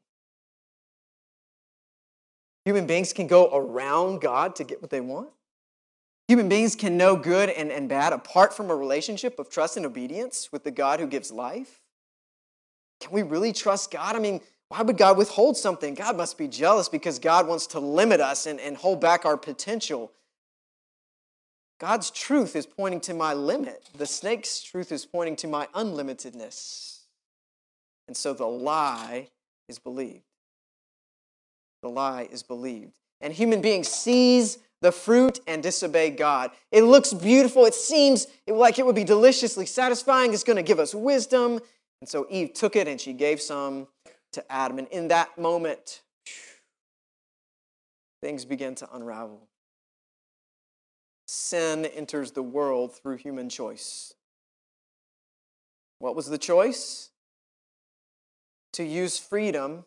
Human 2.65 2.87
beings 2.87 3.13
can 3.13 3.27
go 3.27 3.51
around 3.53 4.21
God 4.21 4.55
to 4.57 4.65
get 4.65 4.81
what 4.81 4.91
they 4.91 5.01
want. 5.01 5.31
Human 6.29 6.49
beings 6.49 6.77
can 6.77 6.97
know 6.97 7.17
good 7.17 7.51
and, 7.51 7.73
and 7.73 7.89
bad 7.89 8.13
apart 8.13 8.55
from 8.55 8.71
a 8.71 8.77
relationship 8.77 9.39
of 9.39 9.51
trust 9.51 9.77
and 9.77 9.85
obedience 9.85 10.51
with 10.53 10.65
the 10.65 10.71
God 10.71 11.01
who 11.01 11.07
gives 11.07 11.33
life. 11.33 11.81
Can 13.01 13.11
we 13.11 13.23
really 13.23 13.53
trust 13.53 13.91
God? 13.91 14.15
I 14.15 14.21
mean, 14.21 14.41
why 14.69 14.83
would 14.83 14.97
God 14.97 15.19
withhold 15.19 15.57
something? 15.57 15.95
God 15.95 16.17
must 16.17 16.39
be 16.39 16.49
jealous 16.49 16.89
because 16.89 17.19
God 17.19 17.47
wants 17.47 17.67
to 17.69 17.81
limit 17.81 18.21
us 18.21 18.47
and, 18.47 18.61
and 18.61 18.77
hold 18.77 19.01
back 19.01 19.27
our 19.27 19.37
potential. 19.37 20.13
God's 21.79 22.11
truth 22.11 22.55
is 22.55 22.65
pointing 22.65 23.01
to 23.01 23.13
my 23.13 23.35
limit. 23.35 23.91
The 23.99 24.07
snake's 24.07 24.63
truth 24.63 24.93
is 24.93 25.05
pointing 25.05 25.37
to 25.37 25.49
my 25.49 25.67
unlimitedness. 25.75 27.01
And 28.07 28.17
so 28.17 28.33
the 28.33 28.47
lie 28.47 29.29
is 29.69 29.81
believed. 29.81 30.23
The 31.83 31.89
lie 31.89 32.29
is 32.31 32.43
believed. 32.43 32.99
And 33.21 33.33
human 33.33 33.61
beings 33.61 33.89
seize 33.89 34.59
the 34.81 34.93
fruit 34.93 35.41
and 35.47 35.63
disobey 35.63 36.11
God. 36.11 36.51
It 36.71 36.83
looks 36.83 37.13
beautiful. 37.13 37.67
It 37.67 37.75
seems 37.75 38.27
like 38.47 38.79
it 38.79 38.87
would 38.87 38.95
be 38.95 39.05
deliciously 39.05 39.67
satisfying. 39.67 40.33
It's 40.33 40.45
going 40.45 40.57
to 40.57 40.63
give 40.63 40.81
us 40.81 40.95
wisdom. 40.95 41.61
And 42.01 42.09
so 42.09 42.27
Eve 42.31 42.53
took 42.53 42.75
it 42.75 42.89
and 42.89 43.01
she 43.01 43.13
gave 43.13 43.41
some 43.41 43.87
to 44.33 44.53
Adam. 44.53 44.79
And 44.79 44.89
in 44.89 45.09
that 45.09 45.39
moment, 45.39 46.03
things 48.23 48.45
began 48.45 48.75
to 48.77 48.89
unravel 48.93 49.49
sin 51.33 51.87
enters 51.87 52.33
the 52.33 52.43
world 52.43 52.95
through 52.95 53.17
human 53.17 53.49
choice. 53.49 54.13
What 55.99 56.15
was 56.15 56.27
the 56.27 56.39
choice? 56.39 57.11
To 58.75 58.85
use 58.85 59.19
freedom 59.19 59.85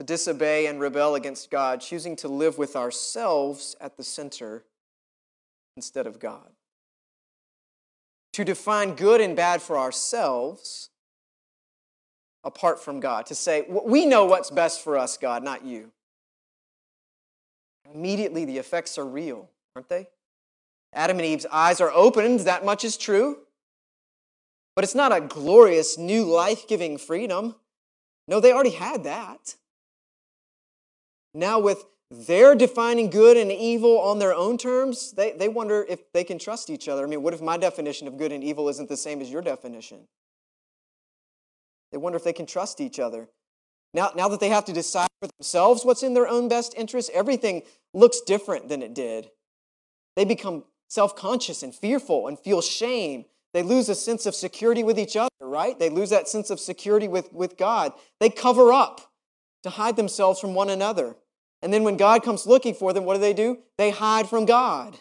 to 0.00 0.04
disobey 0.04 0.64
and 0.64 0.80
rebel 0.80 1.14
against 1.14 1.50
God, 1.50 1.82
choosing 1.82 2.16
to 2.16 2.28
live 2.28 2.56
with 2.56 2.74
ourselves 2.74 3.76
at 3.82 3.98
the 3.98 4.02
center 4.02 4.64
instead 5.76 6.06
of 6.06 6.18
God. 6.18 6.48
To 8.32 8.42
define 8.42 8.94
good 8.94 9.20
and 9.20 9.36
bad 9.36 9.60
for 9.60 9.76
ourselves 9.76 10.88
apart 12.42 12.82
from 12.82 13.00
God. 13.00 13.26
To 13.26 13.34
say, 13.34 13.66
we 13.68 14.06
know 14.06 14.24
what's 14.24 14.50
best 14.50 14.82
for 14.82 14.96
us, 14.96 15.18
God, 15.18 15.44
not 15.44 15.66
you. 15.66 15.92
Immediately, 17.94 18.46
the 18.46 18.56
effects 18.56 18.96
are 18.96 19.06
real, 19.06 19.50
aren't 19.76 19.90
they? 19.90 20.08
Adam 20.94 21.18
and 21.18 21.26
Eve's 21.26 21.44
eyes 21.52 21.78
are 21.78 21.92
opened, 21.92 22.40
that 22.40 22.64
much 22.64 22.86
is 22.86 22.96
true. 22.96 23.36
But 24.74 24.84
it's 24.84 24.94
not 24.94 25.14
a 25.14 25.20
glorious, 25.20 25.98
new, 25.98 26.24
life 26.24 26.66
giving 26.66 26.96
freedom. 26.96 27.56
No, 28.26 28.40
they 28.40 28.50
already 28.50 28.70
had 28.70 29.04
that. 29.04 29.56
Now, 31.34 31.58
with 31.60 31.84
their 32.10 32.54
defining 32.54 33.08
good 33.08 33.36
and 33.36 33.52
evil 33.52 33.98
on 34.00 34.18
their 34.18 34.34
own 34.34 34.58
terms, 34.58 35.12
they, 35.12 35.32
they 35.32 35.48
wonder 35.48 35.86
if 35.88 36.12
they 36.12 36.24
can 36.24 36.38
trust 36.38 36.68
each 36.68 36.88
other. 36.88 37.04
I 37.04 37.08
mean, 37.08 37.22
what 37.22 37.34
if 37.34 37.40
my 37.40 37.56
definition 37.56 38.08
of 38.08 38.18
good 38.18 38.32
and 38.32 38.42
evil 38.42 38.68
isn't 38.68 38.88
the 38.88 38.96
same 38.96 39.20
as 39.20 39.30
your 39.30 39.42
definition? 39.42 40.08
They 41.92 41.98
wonder 41.98 42.16
if 42.16 42.24
they 42.24 42.32
can 42.32 42.46
trust 42.46 42.80
each 42.80 42.98
other. 42.98 43.28
Now, 43.94 44.10
now 44.14 44.28
that 44.28 44.40
they 44.40 44.48
have 44.48 44.64
to 44.66 44.72
decide 44.72 45.08
for 45.20 45.28
themselves 45.38 45.84
what's 45.84 46.02
in 46.02 46.14
their 46.14 46.28
own 46.28 46.48
best 46.48 46.74
interest, 46.76 47.10
everything 47.12 47.62
looks 47.92 48.20
different 48.20 48.68
than 48.68 48.82
it 48.82 48.94
did. 48.94 49.30
They 50.16 50.24
become 50.24 50.64
self 50.88 51.16
conscious 51.16 51.62
and 51.62 51.74
fearful 51.74 52.26
and 52.26 52.38
feel 52.38 52.60
shame. 52.60 53.24
they 53.52 53.62
lose 53.62 53.88
a 53.88 53.94
sense 53.96 54.26
of 54.26 54.34
security 54.34 54.84
with 54.84 54.98
each 54.98 55.16
other, 55.16 55.30
right? 55.40 55.76
They 55.78 55.90
lose 55.90 56.10
that 56.10 56.28
sense 56.28 56.50
of 56.50 56.60
security 56.60 57.08
with, 57.08 57.32
with 57.32 57.56
God. 57.56 57.92
They 58.20 58.30
cover 58.30 58.72
up 58.72 59.09
to 59.62 59.70
hide 59.70 59.96
themselves 59.96 60.40
from 60.40 60.54
one 60.54 60.70
another. 60.70 61.16
And 61.62 61.72
then 61.72 61.84
when 61.84 61.96
God 61.96 62.22
comes 62.22 62.46
looking 62.46 62.74
for 62.74 62.92
them, 62.92 63.04
what 63.04 63.14
do 63.14 63.20
they 63.20 63.34
do? 63.34 63.58
They 63.76 63.90
hide 63.90 64.28
from 64.28 64.46
God. 64.46 64.98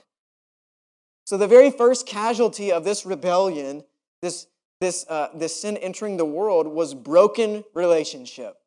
So 1.26 1.38
the 1.38 1.48
very 1.48 1.72
first 1.72 2.06
casualty 2.08 2.72
of 2.72 2.84
this 2.84 3.06
rebellion, 3.06 3.84
this, 4.22 4.48
this, 4.82 5.06
uh, 5.08 5.30
this 5.34 5.62
sin 5.62 5.78
entering 5.78 6.18
the 6.18 6.26
world, 6.26 6.68
was 6.68 6.94
broken 6.94 7.64
relationship. 7.74 8.58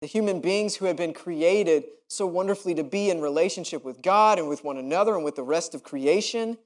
The 0.00 0.08
human 0.08 0.40
beings 0.40 0.76
who 0.76 0.86
had 0.86 0.96
been 0.96 1.14
created 1.14 1.84
so 2.08 2.26
wonderfully 2.26 2.74
to 2.74 2.84
be 2.84 3.08
in 3.08 3.20
relationship 3.20 3.84
with 3.84 4.02
God 4.02 4.38
and 4.38 4.48
with 4.48 4.64
one 4.64 4.76
another 4.76 5.14
and 5.14 5.24
with 5.24 5.36
the 5.36 5.44
rest 5.44 5.74
of 5.74 5.82
creation 5.82 6.58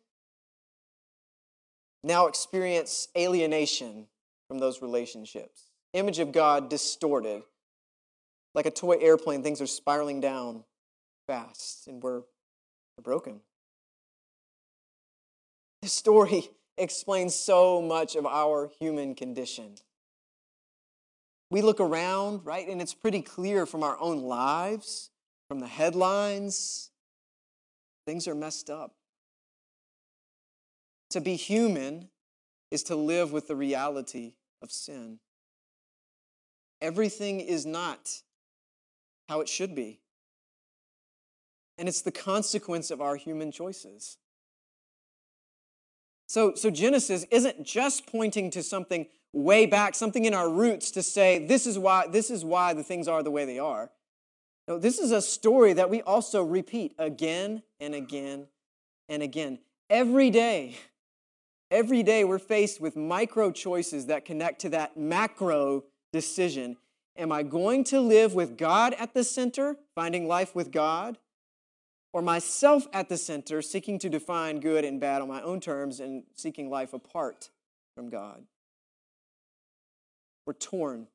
now 2.07 2.27
experience 2.27 3.09
alienation 3.17 4.07
from 4.49 4.59
those 4.59 4.81
relationships. 4.81 5.71
Image 5.97 6.19
of 6.19 6.31
God 6.31 6.69
distorted. 6.69 7.43
Like 8.55 8.67
a 8.67 8.71
toy 8.71 8.99
airplane, 9.01 9.43
things 9.43 9.63
are 9.63 9.67
spiraling 9.67 10.21
down 10.21 10.63
fast, 11.27 11.89
and 11.89 12.03
we're, 12.03 12.23
broken. 13.03 13.41
This 15.81 15.93
story 15.93 16.49
explains 16.79 17.35
so 17.35 17.81
much 17.81 18.15
of 18.15 18.27
our 18.27 18.71
human 18.79 19.15
condition. 19.15 19.77
We 21.51 21.63
look 21.63 21.81
around, 21.81 22.45
right, 22.45 22.69
and 22.69 22.83
it's 22.83 22.95
pretty 22.95 23.23
clear 23.23 23.65
from 23.65 23.83
our 23.83 23.99
own 23.99 24.23
lives, 24.23 25.11
from 25.49 25.61
the 25.61 25.67
headlines, 25.67 26.91
things 28.07 28.29
are 28.29 28.35
messed 28.35 28.69
up. 28.69 28.95
To 31.11 31.21
be 31.23 31.37
human 31.37 32.09
is 32.71 32.83
to 32.85 32.97
live 32.97 33.33
with 33.33 33.49
the 33.49 33.57
reality 33.57 34.35
of 34.61 34.71
sin. 34.71 35.21
Everything 36.81 37.41
is 37.41 37.65
not 37.67 38.23
how 39.29 39.41
it 39.41 39.49
should 39.49 39.75
be. 39.75 40.01
And 41.79 41.89
it's 41.89 42.03
the 42.03 42.13
consequence 42.13 42.91
of 42.91 43.01
our 43.01 43.17
human 43.17 43.53
choices. 43.53 44.17
So, 46.27 46.55
so 46.55 46.71
Genesis 46.71 47.25
isn't 47.31 47.65
just 47.65 48.07
pointing 48.07 48.51
to 48.51 48.63
something 48.63 49.07
way 49.33 49.67
back, 49.67 49.95
something 49.95 50.25
in 50.25 50.35
our 50.35 50.51
roots 50.51 50.91
to 50.93 51.03
say 51.03 51.47
this 51.47 51.67
is 51.67 51.79
why 51.79 52.07
this 52.09 52.31
is 52.31 52.45
why 52.45 52.73
the 52.73 52.83
things 52.83 53.07
are 53.07 53.23
the 53.23 53.31
way 53.31 53.45
they 53.45 53.59
are. 53.59 53.91
No, 54.67 54.79
this 54.79 54.99
is 54.99 55.13
a 55.13 55.23
story 55.23 55.73
that 55.75 55.91
we 55.91 56.03
also 56.03 56.43
repeat 56.43 56.95
again 56.99 57.63
and 57.79 57.95
again 57.95 58.49
and 59.09 59.23
again. 59.23 59.61
Every 59.89 60.31
day, 60.31 60.77
every 61.71 62.03
day 62.03 62.25
we're 62.25 62.41
faced 62.41 62.81
with 62.81 62.97
micro 62.97 63.53
choices 63.53 64.07
that 64.07 64.25
connect 64.25 64.63
to 64.63 64.71
that 64.71 64.97
macro 64.97 65.85
decision. 66.13 66.77
Am 67.17 67.33
I 67.33 67.43
going 67.43 67.85
to 67.85 68.01
live 68.01 68.35
with 68.35 68.59
God 68.59 68.95
at 68.99 69.15
the 69.15 69.25
center, 69.25 69.77
finding 69.95 70.29
life 70.29 70.55
with 70.55 70.71
God? 70.71 71.19
Or 72.13 72.23
myself 72.23 72.87
at 72.93 73.09
the 73.09 73.19
center, 73.19 73.61
seeking 73.61 73.99
to 73.99 74.09
define 74.09 74.61
good 74.61 74.85
and 74.85 75.01
bad 75.01 75.21
on 75.21 75.29
my 75.29 75.43
own 75.43 75.61
terms 75.61 76.01
and 76.01 76.25
seeking 76.35 76.71
life 76.71 76.93
apart 76.93 77.51
from 77.95 78.09
God? 78.09 78.45
We're 80.47 80.55
torn 80.55 81.09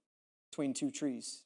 between 0.51 0.73
two 0.73 0.91
trees. 0.91 1.43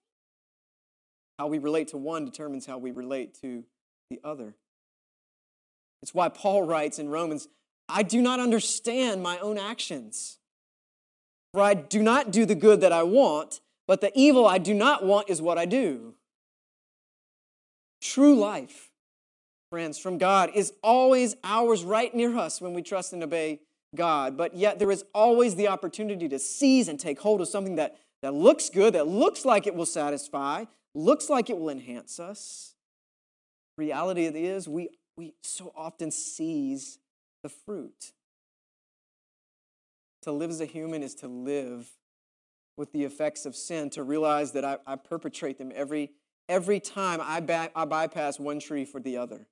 How 1.38 1.48
we 1.48 1.60
relate 1.60 1.90
to 1.90 1.98
one 1.98 2.26
determines 2.26 2.66
how 2.66 2.78
we 2.78 2.92
relate 2.92 3.40
to 3.42 3.64
the 4.10 4.20
other. 4.24 4.56
It's 6.02 6.14
why 6.14 6.30
Paul 6.30 6.64
writes 6.64 7.00
in 7.00 7.10
Romans 7.10 7.48
I 7.88 8.04
do 8.04 8.22
not 8.22 8.40
understand 8.40 9.22
my 9.22 9.38
own 9.40 9.58
actions. 9.58 10.40
For 11.56 11.62
I 11.62 11.74
do 11.74 12.04
not 12.04 12.32
do 12.32 12.46
the 12.46 12.54
good 12.54 12.82
that 12.82 12.92
I 12.92 13.04
want, 13.04 13.62
but 13.88 14.02
the 14.02 14.12
evil 14.14 14.46
I 14.46 14.58
do 14.58 14.74
not 14.74 15.06
want 15.06 15.30
is 15.30 15.42
what 15.42 15.58
I 15.58 15.64
do. 15.64 16.14
True 18.02 18.36
life, 18.36 18.90
friends, 19.70 19.98
from 19.98 20.18
God 20.18 20.52
is 20.54 20.74
always 20.84 21.38
ours 21.46 21.86
right 21.86 22.14
near 22.14 22.38
us 22.38 22.60
when 22.60 22.74
we 22.74 22.82
trust 22.82 23.14
and 23.14 23.24
obey 23.24 23.62
God, 23.96 24.36
but 24.36 24.58
yet 24.58 24.80
there 24.80 24.92
is 24.92 25.06
always 25.14 25.56
the 25.56 25.70
opportunity 25.70 26.28
to 26.28 26.40
seize 26.40 26.90
and 26.90 27.00
take 27.00 27.22
hold 27.22 27.40
of 27.40 27.48
something 27.48 27.78
that, 27.78 28.00
that 28.22 28.34
looks 28.34 28.70
good, 28.70 28.94
that 28.94 29.08
looks 29.08 29.46
like 29.46 29.66
it 29.66 29.76
will 29.76 29.86
satisfy, 29.86 30.66
looks 30.94 31.30
like 31.30 31.50
it 31.50 31.58
will 31.58 31.70
enhance 31.70 32.20
us. 32.20 32.76
Reality 33.78 34.26
is, 34.26 34.68
we, 34.68 34.90
we 35.16 35.36
so 35.42 35.72
often 35.74 36.12
seize 36.12 37.00
the 37.44 37.50
fruit. 37.50 38.12
To 40.26 40.32
live 40.32 40.50
as 40.50 40.60
a 40.60 40.66
human 40.66 41.04
is 41.04 41.14
to 41.16 41.28
live 41.28 41.88
with 42.78 42.92
the 42.92 43.04
effects 43.04 43.46
of 43.46 43.56
sin, 43.56 43.92
to 43.92 44.02
realize 44.02 44.54
that 44.54 44.66
I, 44.66 44.78
I 44.88 44.96
perpetrate 44.96 45.60
them 45.60 45.72
every, 45.76 46.14
every 46.50 46.80
time 46.80 47.22
I, 47.24 47.42
ba- 47.42 47.70
I 47.76 47.86
bypass 47.86 48.40
one 48.40 48.60
tree 48.60 48.86
for 48.86 49.00
the 49.00 49.18
other. 49.18 49.46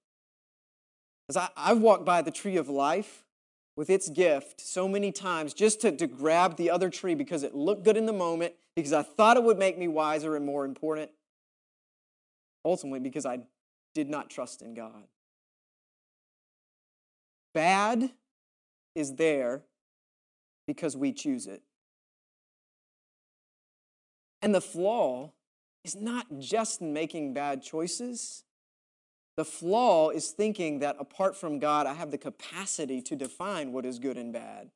As 1.29 1.38
I, 1.38 1.49
I've 1.55 1.77
walked 1.77 2.05
by 2.05 2.23
the 2.23 2.31
tree 2.31 2.57
of 2.57 2.69
life 2.69 3.23
with 3.77 3.91
its 3.91 4.09
gift 4.09 4.62
so 4.62 4.88
many 4.88 5.12
times 5.12 5.53
just 5.53 5.79
to, 5.81 5.91
to 5.91 6.07
grab 6.07 6.57
the 6.57 6.71
other 6.71 6.89
tree 6.89 7.13
because 7.13 7.43
it 7.43 7.53
looked 7.53 7.83
good 7.83 7.95
in 7.95 8.07
the 8.07 8.12
moment, 8.12 8.55
because 8.75 8.93
I 8.93 9.03
thought 9.03 9.38
it 9.38 9.43
would 9.43 9.59
make 9.59 9.77
me 9.77 9.88
wiser 9.88 10.36
and 10.36 10.43
more 10.43 10.65
important. 10.65 11.12
Ultimately, 12.65 12.99
because 12.99 13.27
I 13.27 13.41
did 13.93 14.09
not 14.09 14.31
trust 14.31 14.63
in 14.63 14.73
God. 14.73 15.03
Bad 17.53 18.09
is 18.95 19.15
there 19.17 19.62
because 20.67 20.95
we 20.95 21.12
choose 21.12 21.47
it. 21.47 21.62
And 24.41 24.54
the 24.54 24.62
flaw 24.62 25.32
is 25.84 25.95
not 25.95 26.28
just 26.39 26.82
in 26.82 26.93
making 26.93 27.34
bad 27.34 27.62
choices, 27.62 28.43
the 29.36 29.45
flaw 29.45 30.10
is 30.10 30.30
thinking 30.30 30.80
that 30.80 30.95
apart 30.99 31.36
from 31.36 31.60
God, 31.60 31.88
I 31.88 31.93
have 31.93 32.12
the 32.12 32.17
capacity 32.17 33.02
to 33.02 33.15
define 33.15 33.71
what 33.71 33.86
is 33.86 33.97
good 33.99 34.17
and 34.17 34.32
bad. 34.32 34.69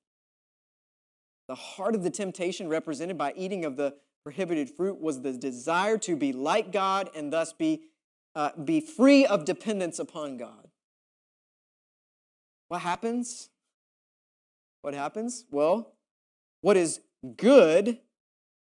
The 1.47 1.55
heart 1.55 1.95
of 1.95 2.03
the 2.03 2.09
temptation 2.09 2.67
represented 2.67 3.17
by 3.17 3.33
eating 3.35 3.65
of 3.65 3.77
the 3.77 3.95
prohibited 4.23 4.69
fruit 4.69 4.99
was 4.99 5.21
the 5.21 5.31
desire 5.33 5.97
to 5.99 6.15
be 6.15 6.33
like 6.33 6.71
God 6.71 7.09
and 7.15 7.31
thus 7.31 7.53
be, 7.53 7.83
uh, 8.35 8.49
be 8.61 8.81
free 8.81 9.25
of 9.25 9.45
dependence 9.45 9.99
upon 9.99 10.37
God. 10.37 10.67
What 12.67 12.81
happens? 12.81 13.49
What 14.87 14.93
happens? 14.93 15.43
Well, 15.51 15.95
what 16.61 16.77
is 16.77 17.01
good 17.35 17.97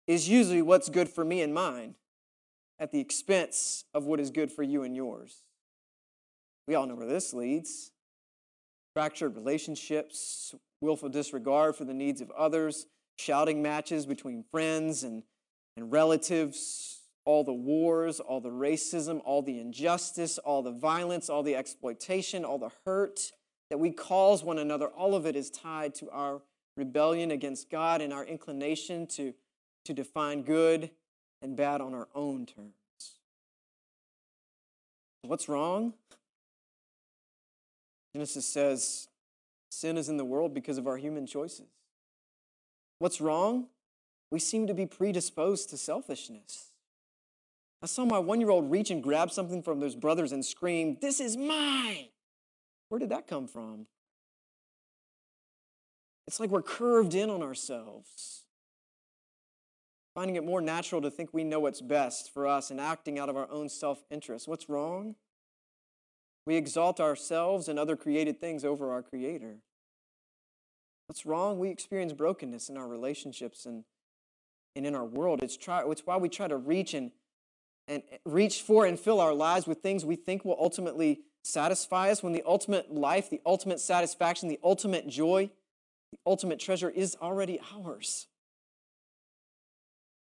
is 0.07 0.29
usually 0.29 0.63
what's 0.63 0.89
good 0.89 1.09
for 1.09 1.25
me 1.25 1.43
and 1.43 1.53
mine 1.53 1.97
at 2.79 2.93
the 2.93 3.01
expense 3.01 3.85
of 3.93 4.07
what 4.07 4.21
is 4.21 4.31
good 4.31 4.53
for 4.53 4.63
you 4.63 4.85
and 4.85 4.95
yours. 4.95 5.43
We 6.69 6.77
all 6.77 6.87
know 6.87 6.95
where 6.95 7.09
this 7.09 7.35
leads 7.35 7.91
fractured 8.95 9.35
relationships, 9.35 10.55
willful 10.81 11.09
disregard 11.09 11.75
for 11.75 11.85
the 11.85 11.93
needs 11.93 12.21
of 12.21 12.31
others, 12.31 12.87
shouting 13.19 13.61
matches 13.61 14.07
between 14.07 14.45
friends 14.53 15.03
and, 15.03 15.25
and 15.77 15.91
relatives, 15.91 17.01
all 17.25 17.43
the 17.43 17.53
wars, 17.53 18.21
all 18.21 18.41
the 18.41 18.51
racism, 18.51 19.21
all 19.25 19.43
the 19.43 19.59
injustice, 19.59 20.39
all 20.39 20.63
the 20.63 20.71
violence, 20.71 21.29
all 21.29 21.43
the 21.43 21.57
exploitation, 21.57 22.45
all 22.45 22.59
the 22.61 22.71
hurt 22.87 23.33
that 23.71 23.79
we 23.79 23.91
cause 23.91 24.45
one 24.45 24.59
another, 24.59 24.89
all 24.89 25.15
of 25.15 25.27
it 25.27 25.37
is 25.37 25.51
tied 25.51 25.95
to 25.97 26.11
our 26.11 26.43
rebellion 26.77 27.31
against 27.31 27.71
God 27.71 28.01
and 28.01 28.13
our 28.13 28.25
inclination 28.25 29.07
to, 29.09 29.35
to 29.85 29.93
define 29.93 30.43
good 30.43 30.91
and 31.43 31.57
bad 31.57 31.81
on 31.81 31.95
our 31.95 32.09
own 32.15 32.47
terms. 32.47 32.73
What's 35.23 35.49
wrong? 35.49 35.95
Genesis 38.13 38.47
says 38.47 39.09
sin 39.71 39.97
is 39.97 40.09
in 40.09 40.17
the 40.17 40.25
world 40.25 40.55
because 40.55 40.79
of 40.79 40.87
our 40.87 40.97
human 40.97 41.27
choices. 41.27 41.67
What's 42.99 43.21
wrong? 43.21 43.67
We 44.31 44.39
seem 44.39 44.67
to 44.67 44.75
be 44.75 44.87
predisposed 44.87 45.71
to 45.71 45.77
selfishness. 45.77 46.71
I 47.83 47.87
saw 47.87 48.05
my 48.05 48.19
one 48.19 48.41
year 48.41 48.51
old 48.51 48.71
reach 48.71 48.91
and 48.91 49.03
grab 49.03 49.31
something 49.31 49.63
from 49.63 49.81
those 49.81 49.95
brothers 49.95 50.33
and 50.33 50.45
scream, 50.45 50.97
This 51.01 51.21
is 51.21 51.37
mine! 51.37 52.07
Where 52.95 53.01
did 53.01 53.09
that 53.09 53.27
come 53.27 53.49
from? 53.49 53.89
It's 56.29 56.39
like 56.39 56.51
we're 56.51 56.63
curved 56.63 57.13
in 57.13 57.29
on 57.29 57.43
ourselves, 57.43 58.45
finding 60.15 60.37
it 60.37 60.45
more 60.45 60.61
natural 60.61 61.03
to 61.03 61.11
think 61.11 61.31
we 61.35 61.43
know 61.43 61.59
what's 61.59 61.81
best 61.81 62.33
for 62.33 62.47
us 62.47 62.71
and 62.71 62.81
acting 62.81 63.19
out 63.19 63.29
of 63.29 63.37
our 63.37 63.51
own 63.51 63.69
self 63.69 64.05
interest. 64.13 64.47
What's 64.47 64.69
wrong? 64.69 65.17
We 66.47 66.55
exalt 66.55 67.01
ourselves 67.01 67.67
and 67.67 67.81
other 67.81 67.97
created 67.97 68.41
things 68.41 68.65
over 68.65 68.93
our 68.93 69.03
Creator. 69.03 69.57
What's 71.09 71.27
wrong? 71.27 71.59
We 71.59 71.71
experience 71.71 72.13
brokenness 72.13 72.69
in 72.69 72.77
our 72.77 72.87
relationships 72.87 73.67
and, 73.67 73.83
and 74.77 74.87
in 74.87 74.95
our 74.95 75.05
world. 75.05 75.43
It's, 75.43 75.57
try, 75.57 75.83
it's 75.85 76.07
why 76.07 76.17
we 76.17 76.29
try 76.29 76.47
to 76.47 76.57
reach 76.57 76.95
and, 76.95 77.11
and 77.89 78.05
eh, 78.13 78.19
reach 78.25 78.63
for 78.63 78.87
and 78.87 79.01
fill 79.01 79.21
our 79.21 79.35
lives 79.35 79.67
with 79.67 79.79
things 79.79 80.05
we 80.05 80.15
think 80.15 80.45
will 80.45 80.59
ultimately 80.61 81.23
satisfy 81.45 82.11
us 82.11 82.23
when 82.23 82.33
the 82.33 82.43
ultimate 82.45 82.93
life, 82.93 83.31
the 83.31 83.41
ultimate 83.47 83.79
satisfaction, 83.79 84.49
the 84.49 84.59
ultimate 84.65 85.07
joy, 85.07 85.51
the 86.11 86.19
ultimate 86.27 86.59
treasure 86.59 86.91
is 86.91 87.17
already 87.21 87.61
ours? 87.75 88.27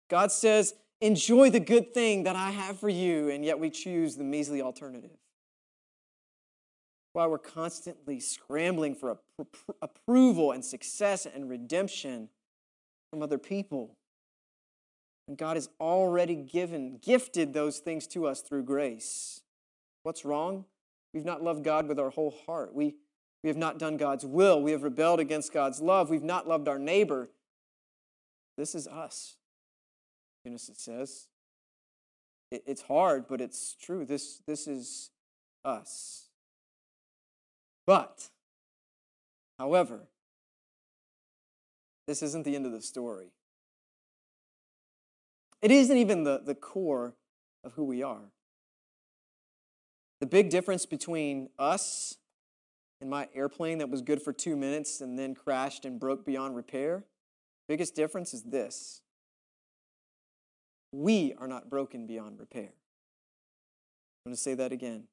God 0.10 0.32
says, 0.32 0.76
Enjoy 1.02 1.50
the 1.50 1.60
good 1.60 1.94
thing 1.94 2.24
that 2.24 2.38
I 2.38 2.52
have 2.52 2.80
for 2.80 2.88
you, 2.88 3.30
and 3.30 3.44
yet 3.44 3.60
we 3.60 3.70
choose 3.70 4.16
the 4.16 4.24
measly 4.24 4.62
alternative. 4.62 5.18
While 7.12 7.30
we're 7.30 7.40
constantly 7.40 8.22
scrambling 8.22 8.96
for 8.96 9.20
approval 9.82 10.54
and 10.54 10.64
success 10.64 11.26
and 11.26 11.50
redemption 11.50 12.30
from 13.12 13.22
other 13.22 13.38
people. 13.38 13.98
And 15.28 15.38
God 15.38 15.58
has 15.58 15.70
already 15.80 16.36
given, 16.36 17.00
gifted 17.02 17.54
those 17.54 17.80
things 17.80 18.08
to 18.08 18.26
us 18.26 18.42
through 18.42 18.64
grace. 18.64 19.42
What's 20.04 20.26
wrong? 20.26 20.66
We've 21.14 21.26
not 21.26 21.44
loved 21.44 21.64
God 21.64 21.88
with 21.88 22.00
our 22.00 22.10
whole 22.10 22.34
heart. 22.46 22.74
We, 22.74 22.96
we 23.44 23.50
have 23.50 23.58
not 23.58 23.78
done 23.78 23.98
God's 23.98 24.26
will. 24.26 24.62
We 24.62 24.72
have 24.72 24.84
rebelled 24.84 25.20
against 25.20 25.54
God's 25.54 25.82
love. 25.82 26.10
We've 26.10 26.24
not 26.24 26.48
loved 26.48 26.68
our 26.68 26.80
neighbor. 26.80 27.30
This 28.58 28.76
is 28.76 28.88
us, 28.88 29.36
Genesis 30.46 30.78
says. 30.80 31.28
It, 32.52 32.64
it's 32.66 32.84
hard, 32.84 33.28
but 33.28 33.42
it's 33.42 33.76
true. 33.80 34.06
This, 34.06 34.42
this 34.48 34.68
is 34.68 35.12
us. 35.64 36.30
But, 37.86 38.30
however, 39.60 40.08
this 42.08 42.24
isn't 42.24 42.44
the 42.44 42.56
end 42.56 42.66
of 42.66 42.72
the 42.72 42.82
story. 42.82 43.34
It 45.62 45.72
isn't 45.72 45.98
even 45.98 46.24
the, 46.24 46.42
the 46.44 46.56
core 46.56 47.16
of 47.64 47.74
who 47.74 47.86
we 47.86 48.04
are. 48.04 48.33
The 50.24 50.30
big 50.30 50.50
difference 50.50 50.86
between 50.86 51.50
us 51.60 52.16
and 53.02 53.10
my 53.10 53.28
airplane 53.36 53.80
that 53.80 53.90
was 53.90 54.02
good 54.02 54.22
for 54.22 54.32
two 54.32 54.56
minutes 54.56 55.02
and 55.02 55.20
then 55.20 55.36
crashed 55.36 55.84
and 55.84 56.00
broke 56.00 56.26
beyond 56.26 56.56
repair, 56.56 57.04
biggest 57.68 57.94
difference 57.94 58.34
is 58.34 58.44
this. 58.44 59.02
We 60.94 61.34
are 61.38 61.48
not 61.50 61.70
broken 61.70 62.08
beyond 62.08 62.40
repair. 62.40 62.70
I'm 62.72 64.30
going 64.30 64.36
to 64.38 64.42
say 64.42 64.54
that 64.54 64.72
again. 64.72 65.10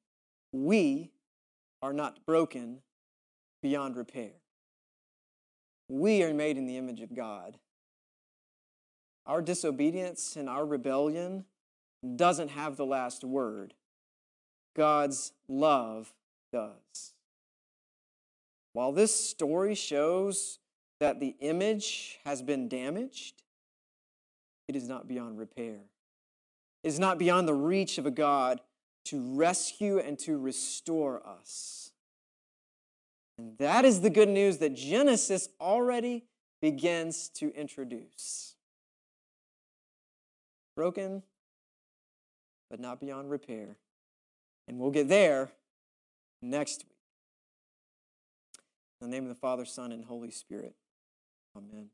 We 0.53 1.11
are 1.81 1.91
not 1.91 2.25
broken 2.25 2.77
beyond 3.61 3.97
repair. 3.97 4.31
We 5.89 6.23
are 6.23 6.33
made 6.33 6.55
in 6.55 6.67
the 6.67 6.77
image 6.77 7.01
of 7.01 7.13
God. 7.13 7.57
Our 9.25 9.41
disobedience 9.41 10.37
and 10.37 10.47
our 10.47 10.65
rebellion 10.65 11.43
doesn't 12.15 12.51
have 12.51 12.77
the 12.77 12.85
last 12.85 13.25
word. 13.25 13.73
God's 14.75 15.33
love 15.47 16.13
does. 16.51 17.13
While 18.73 18.91
this 18.91 19.13
story 19.13 19.75
shows 19.75 20.59
that 20.99 21.19
the 21.19 21.35
image 21.39 22.19
has 22.23 22.41
been 22.41 22.69
damaged, 22.69 23.43
it 24.67 24.75
is 24.75 24.87
not 24.87 25.07
beyond 25.07 25.37
repair. 25.37 25.79
It 26.83 26.87
is 26.87 26.99
not 26.99 27.17
beyond 27.17 27.47
the 27.47 27.53
reach 27.53 27.97
of 27.97 28.05
a 28.05 28.11
God 28.11 28.61
to 29.05 29.35
rescue 29.35 29.99
and 29.99 30.17
to 30.19 30.37
restore 30.37 31.25
us. 31.25 31.91
And 33.37 33.57
that 33.57 33.85
is 33.85 34.01
the 34.01 34.09
good 34.09 34.29
news 34.29 34.59
that 34.59 34.75
Genesis 34.75 35.49
already 35.59 36.25
begins 36.61 37.29
to 37.29 37.53
introduce 37.55 38.55
broken, 40.75 41.23
but 42.69 42.79
not 42.79 42.99
beyond 42.99 43.29
repair. 43.29 43.77
And 44.71 44.79
we'll 44.79 44.91
get 44.91 45.09
there 45.09 45.51
next 46.41 46.85
week. 46.85 46.95
In 49.01 49.09
the 49.09 49.13
name 49.13 49.23
of 49.23 49.29
the 49.29 49.35
Father, 49.35 49.65
Son, 49.65 49.91
and 49.91 50.05
Holy 50.05 50.31
Spirit. 50.31 50.75
Amen. 51.57 51.89